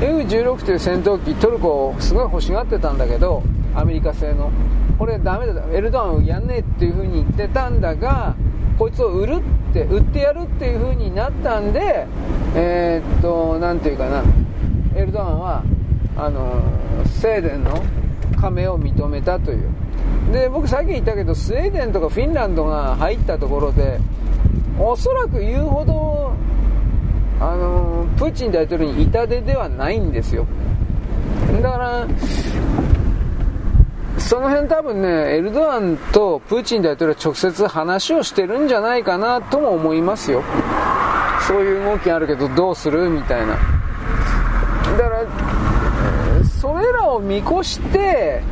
[0.00, 3.42] ？F16 という戦闘機トルコすごい欲しがってたんだけど
[3.74, 4.50] アメリカ製の。
[4.98, 5.62] これダメだ。
[5.72, 8.36] エルドアンやんねえっていう風に言ってたんだが
[8.78, 9.36] こいつを売る
[9.70, 12.06] って売ってやるっていう風になったんで
[12.54, 14.22] えー、っと何ていうかな。
[14.96, 15.62] エルドアンは
[16.16, 16.62] あの
[17.06, 17.82] スウェーデンの
[18.44, 19.70] 加盟を認めたという。
[20.32, 23.98] で僕さっき言ったけどスウェーデンとかフィンランドが入ったところで
[24.78, 26.32] おそらく言うほど
[27.40, 30.46] あのプーチン大統領に痛手ではないんですよ。
[31.62, 32.06] だから
[34.18, 40.42] その辺多分ねエルドアンとプーチン大統領は直接話をしてるんじゃないかなとも思いますよ。
[41.46, 43.08] そういう動きあるけどどうする？
[43.08, 43.58] みたいなだ
[45.04, 45.24] から
[46.44, 48.42] それらを見越して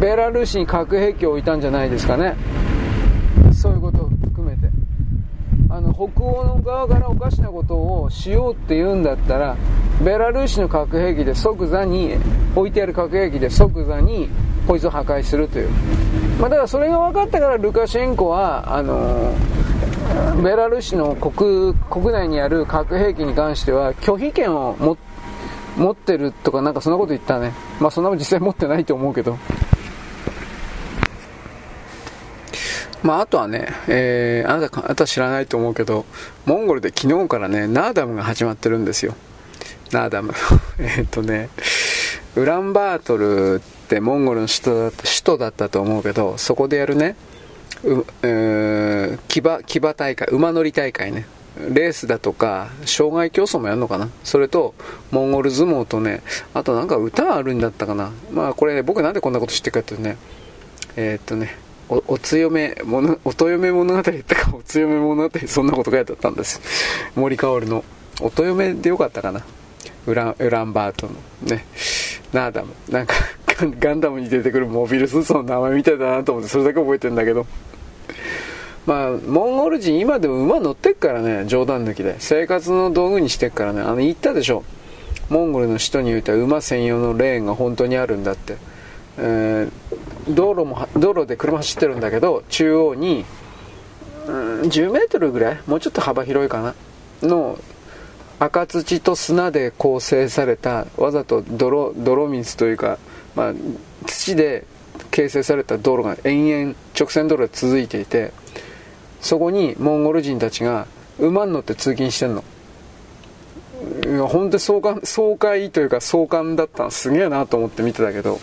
[0.00, 2.36] ベラルーシに核兵器を置いたんじゃないですかね。
[3.52, 4.68] そういうことを含めて。
[5.68, 9.56] あの北欧の側からおかしなことをしようって言うんだったら
[10.04, 12.16] ベラルーシの核兵器で即座に
[12.56, 14.28] 置いてある核兵器で即座に
[14.66, 15.70] こいつを破壊するという、
[16.40, 19.32] まあ、だからそれが分かったからルカシェンコはあの
[20.42, 25.09] ベラルーシの国国内にある核兵器に関しては拒否権を持って
[25.80, 27.54] 持ってるとかなんかそんなこと言ったね。
[27.80, 29.38] まあそんなも実際持ってないと思うけど。
[33.02, 36.04] まああとはね、えー、あなた、あなた知らないと思うけど、
[36.44, 39.14] モンゴルで昨日からね、ナーダムが始まってるんですよ。
[39.90, 40.34] ナーダム。
[40.78, 41.48] えっとね、
[42.36, 43.58] ウランバートルっ
[43.88, 47.16] てモンゴルの首都だった首都だったと思うけど、そこでやるね、
[47.84, 51.24] うえー、騎馬騎馬大会、馬乗り大会ね。
[51.56, 54.08] レースだとか、障害競争もやるのかな？
[54.24, 54.74] それと、
[55.10, 56.22] モンゴル相撲とね、
[56.54, 58.12] あとなんか歌あるんだったかな？
[58.32, 60.16] まあこれね、僕なんでこんなこと知ってるかっていうとね、
[60.96, 61.56] えー、っとね、
[61.88, 66.60] お、お強め、もの、おとよめ物語ってか、 お強め物語、そんなこと書いてあったんです。
[67.16, 67.84] 森かおるの。
[68.20, 69.42] おとよめでよかったかな？
[70.06, 71.14] ウラン、ウランバートの。
[71.42, 71.66] ね。
[72.32, 72.74] ナーダム。
[72.88, 73.14] なんか
[73.78, 77.46] ガンダムに出てくるモビルスーツの名前みたいだなと思って、それだけ覚えてんだけど。
[78.86, 82.16] まあ、モンゴル人今でも馬乗ってっからね、冗談抜きで。
[82.18, 83.82] 生活の道具にしてっからね。
[83.82, 84.64] あの、言ったでしょ。
[85.28, 88.56] モンゴルの首都においては馬専用のレーンが本当にあるんだって。
[89.18, 93.24] えー、道路も、道路で車走ってるんだけど、中央に、
[94.26, 95.58] うん、10メートルぐらい？
[95.66, 96.74] もうちょっと幅広いかな？
[97.22, 97.58] の
[98.38, 102.98] 赤土と砂で構成されたわざと泥泥水というか、
[103.34, 103.54] まあ、
[104.06, 104.64] 土で
[105.10, 108.32] 形成された道路が延々直線道路で続いていて
[109.20, 110.86] そこにモンゴル人たちが
[111.18, 112.44] 馬に乗って通勤してんの。
[114.04, 116.90] いや本当に爽快爽快というか壮観だったの。
[116.90, 118.38] すげえなと思って見てたけど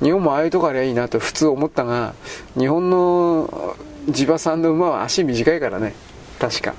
[0.00, 2.14] 日本もああいうとこありゃいいなと普通思ったが
[2.58, 3.76] 日本の
[4.08, 5.94] 地場産の馬は足短いからね。
[6.38, 6.74] 確か。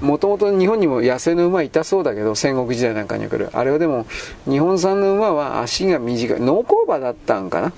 [0.00, 3.50] もともと日本にも野生の馬いたそうだけど戦国時代なんかに来る。
[3.52, 4.06] あれはでも
[4.48, 6.40] 日本産の馬は足が短い。
[6.40, 7.72] 農耕馬だったんかな。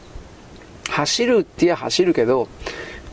[0.88, 2.46] 走るってや走るけど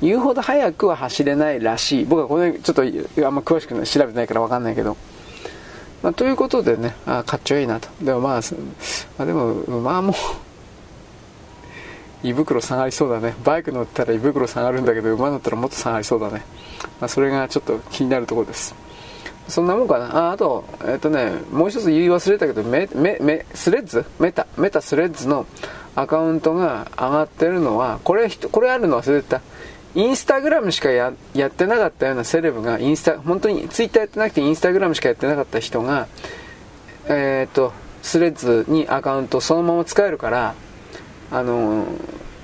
[0.01, 2.05] 言うほど速くは走れないらしい。
[2.05, 2.81] 僕はこのちょっと
[3.25, 4.97] あんま詳しく調べてないからわかんないけど。
[6.01, 7.87] まあ、ということでね、あかっちょいいなと。
[8.01, 8.41] でもまあ、
[9.17, 10.15] まあ、でも、まあもう
[12.23, 16.43] 胃袋下がりそうだねバイク乗ったら胃袋下がるんだけど馬乗ったらもっと下がりそうだね、
[16.99, 18.75] まあ、それがちょっと気になるところです
[19.47, 24.05] そんなもんかなああとえっ、とねもう一つ言い忘れたけどメメメスレッズ？
[24.19, 25.47] メタメタスレッズの
[25.95, 29.41] アカウントが上がってるのはこれこれあるの忘れてた
[29.93, 36.07] インスタグラムしかややってなかったようなセレブがインスタ本当にツイッターやってなくてインスタグラムしかやってなかった人が
[37.07, 40.55] えっ、とスレッズにアカウントそのまま使えるから
[41.31, 41.85] あの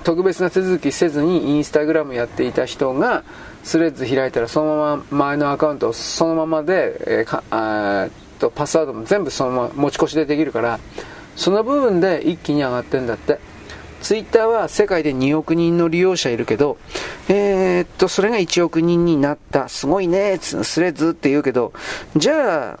[0.04, 3.24] 特別な手続きせずにインスタグラムやっていた人が
[3.64, 10.78] スレッズ開いたらそのまま前のアカウントそのままで、えー、かあとパスワードも全部そのまま持ち越しでできるから
[11.34, 13.47] その部分で一気に上がってんだって。
[14.02, 16.78] ツイッターは世界で2億人の利用者いるけど、
[17.28, 19.68] えー、っと、それが1億人になった。
[19.68, 21.72] すごいね、スレッズって言うけど、
[22.16, 22.78] じゃ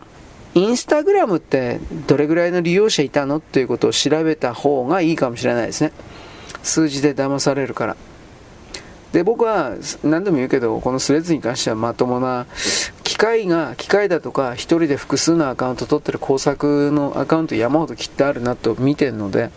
[0.54, 5.92] インスタグラムってどれぐらいの利用者いたのっていうことを調べた方がいいかもしれないですね。
[6.62, 7.96] 数字で騙されるから。
[9.12, 9.72] で、僕は
[10.04, 12.46] 何度も言うけど、このスレッズに関してはまともな、
[13.04, 19.50] 機械が、機械だとか、一人で複数のアカウント取ってる工作のアカウント山ほどきっとあるなと見てるので、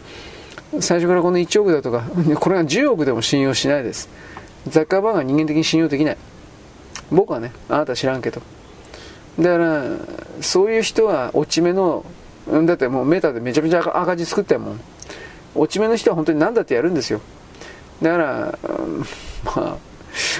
[0.79, 2.03] 最初からこの1億だとか、
[2.39, 4.09] これが10億でも信用しないです。
[4.67, 6.17] ザッカーバーガー人間的に信用できない。
[7.11, 8.41] 僕はね、あなた知らんけど。
[9.39, 9.83] だから
[10.41, 12.05] そういう人は落ち目の
[12.65, 14.79] だってもうメーターでめちゃめちゃ赤字作ってるもん
[15.55, 17.21] 落ち目の人は本当に何だってやるんですよ
[18.01, 18.59] だから、
[19.45, 19.77] まあ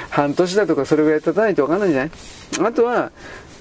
[0.10, 2.70] 半年だとかそれぐらい経たないと分かんないんじゃない？
[2.70, 3.12] あとは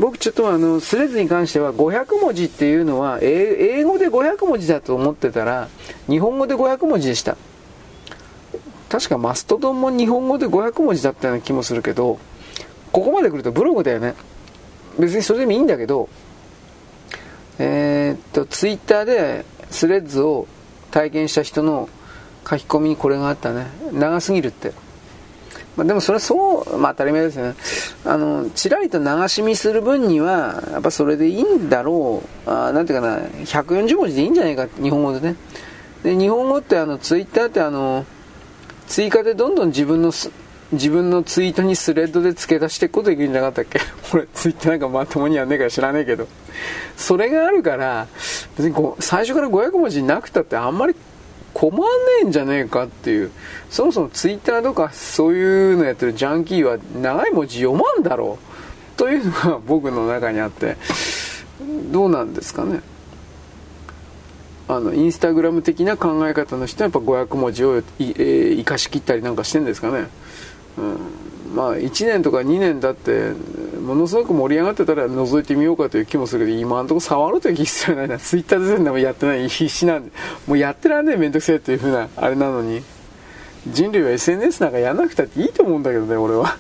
[0.01, 5.69] 僕ちょっとあのスレッズに関しては500文字っていうのは英語で500文字だと思ってたら
[6.09, 7.37] 日本語で500文字でした
[8.89, 12.19] 確かマストドンも日本語で500文字だったような気もするけど
[12.93, 14.15] ここまで来るとブログだよね
[14.99, 16.09] 別にそれでもいいんだけど、
[17.59, 20.49] えー、っと、ツイッターでスレッズを
[20.91, 21.89] 体験した人の
[22.49, 23.67] 書き込みにこれがあったね。
[23.93, 24.73] 長すぎるって。
[25.77, 27.55] まあ、でもそれはそう、まあ当たり前ですよね。
[28.05, 32.51] あの、ちらりと流し見する分には、やっぱそれでいいんだろう。
[32.51, 35.37] あなんていうかな、140文字でいいんじゃないか、日本語でね。
[36.03, 38.05] で、日本語ってあの、ツイッターってあの、
[38.89, 40.13] 追加でどんどん自分の
[40.73, 43.81] 自分のツイートにスレッドで付け出していくことできるんじゃなかったっけ？
[44.15, 46.27] 俺ツイッターなんかまともにやんねえから知らねえけど。
[46.97, 48.07] それがあるから、
[48.57, 50.95] 別に最初から500文字なくたってあんまり
[51.55, 51.87] 困んね
[52.23, 53.31] えんじゃねえかっていう。
[53.69, 58.99] そもそも twitter とかそういうのやってるジャンキーは長い文字読まんだろう。
[58.99, 60.77] というのが僕の中にあって、
[61.91, 62.81] どうなんですかね。
[64.69, 70.07] あのインスタグラム的な考え方の人はやっぱ500文字を、えー、生かしきったりなんかしてんですかね。
[70.79, 70.97] うん、
[71.55, 73.33] まあ1年とか2年だって
[73.81, 78.19] ものすごく盛り上がってたら覗いてみようかという気もするけど今のところ触るという気必要ないな。
[78.19, 80.13] ツイッターでもやってない必死なんで。
[80.47, 82.83] もうやってらんねえめんどくせえっていうふうなあれなのに。
[83.69, 86.57] 人類は SNS なんかやんなくたっていいと思うんだけどね俺は。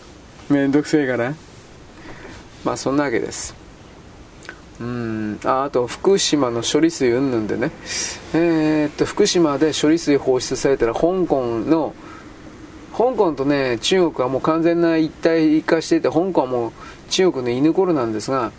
[0.48, 1.34] めんどくせえから。
[2.64, 3.54] まあそんなわけです。
[4.80, 5.38] うん。
[5.44, 7.70] ああと福島の処理水云々でね。
[8.34, 11.94] えー、っと福島で処理水放出されたら香港の
[13.00, 16.72] 香港とね、中国はもう完全な一体化していて、香港はもう
[17.08, 18.52] 中国の犬頃なんですが、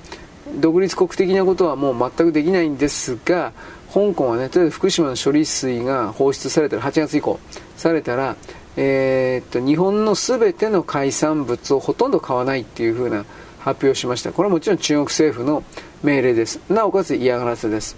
[0.55, 3.53] 独立国的なことはもう全くできないんですが、
[3.93, 7.39] 香港はね、例えば福島の処理水が放出されたら、8月以降、
[7.77, 8.35] されたら、
[8.77, 13.25] えー、っと、日本の全ての海産物をほとんど買わないっていう風な
[13.59, 14.31] 発表をしました。
[14.31, 15.63] これはもちろん中国政府の
[16.01, 16.59] 命令です。
[16.67, 17.95] なおかつ嫌がらせです。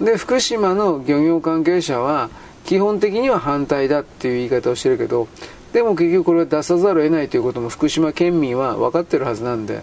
[0.00, 2.30] で、福島の漁業関係者は、
[2.68, 5.26] 基本的には反対だっていう言い方をしてるけど
[5.72, 9.80] でも結局これは出さざるを得ないということも福島県民は分かってるはずなんで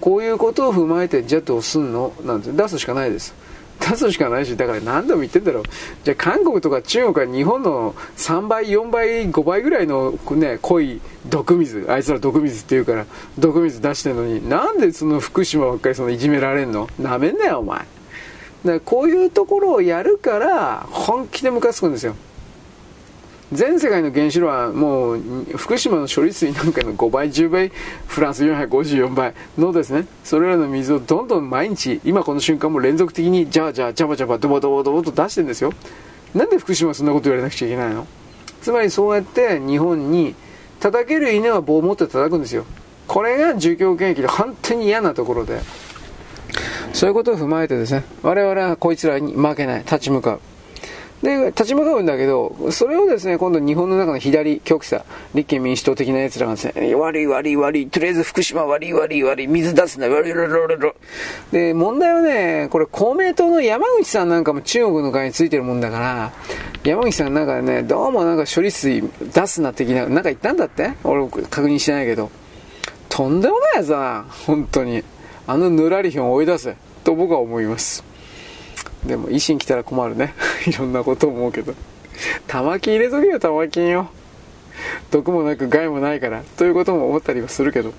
[0.00, 3.34] こういうことを踏まえてじゃあどうすんのなんて出すしかないです。
[3.80, 5.62] 出すしかないしだから何度も言ってんだろう。
[6.04, 13.06] じゃあ韓国とか中国は日本の3倍4倍5倍ぐらいの、ね、濃い毒水あいつら毒水って言うから
[13.38, 16.88] 毒水出してんのになんでその福島ばっかりそのいじめられんの？
[17.00, 17.84] なめんなよお前。
[18.64, 22.14] だこういうところをやるから本気でムカつくんですよ。
[23.52, 25.20] 全世界の原子炉はもう
[25.56, 27.72] 福島の処理水なんかの5倍10倍
[28.06, 35.72] フランス454倍のですねそれらの水をどんどん毎日今この瞬間も連続的にじゃあじゃあジャバジャバドボドボドボと出してるんですよ。
[36.32, 38.06] なんで福島はそんなこと言われなくちゃいけないの？
[38.62, 40.36] つまりそうやって日本に
[40.78, 42.64] 叩ける稲は棒を持って叩くんですよ。
[43.08, 45.60] これが儒教権益で本当に嫌なところで。
[46.92, 50.40] そういうことを踏まえてですね、我々はこいつらに負けない、立ち向かう。
[51.22, 55.02] で、立ち向かうんだけど、それをですね、今度日本の中の左極左、
[55.34, 60.94] 立憲民主党的な奴らがですね、悪い悪い悪い、とりあえず福島悪い悪い悪い、水出すな、悪い悪い悪
[61.52, 61.54] い。
[61.54, 66.32] で、問題はね、これ公明党の山口さんなんかも中国の側についてるもんだから、
[66.84, 69.02] 山口さんなんかね、どうもなんか処理水
[69.34, 70.92] 出すな的な、なんか言ったんだって？
[71.04, 72.30] 俺確認してないけど。
[73.10, 75.04] とんでもないやつだな、本当に。
[75.50, 78.04] あのぬらりひょんを追い出せ、と僕は思います。
[79.04, 80.32] でも維新来たら困るね。
[80.64, 81.74] いろんなこと思うけど。
[82.46, 84.10] 玉金入れとけよ、玉金よ。
[85.10, 86.44] 毒もなく害もないから。
[86.56, 87.92] ということも思ったりはするけど。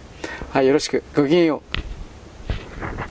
[0.52, 1.04] はい、よろしく。
[1.14, 3.11] ごきげんよう。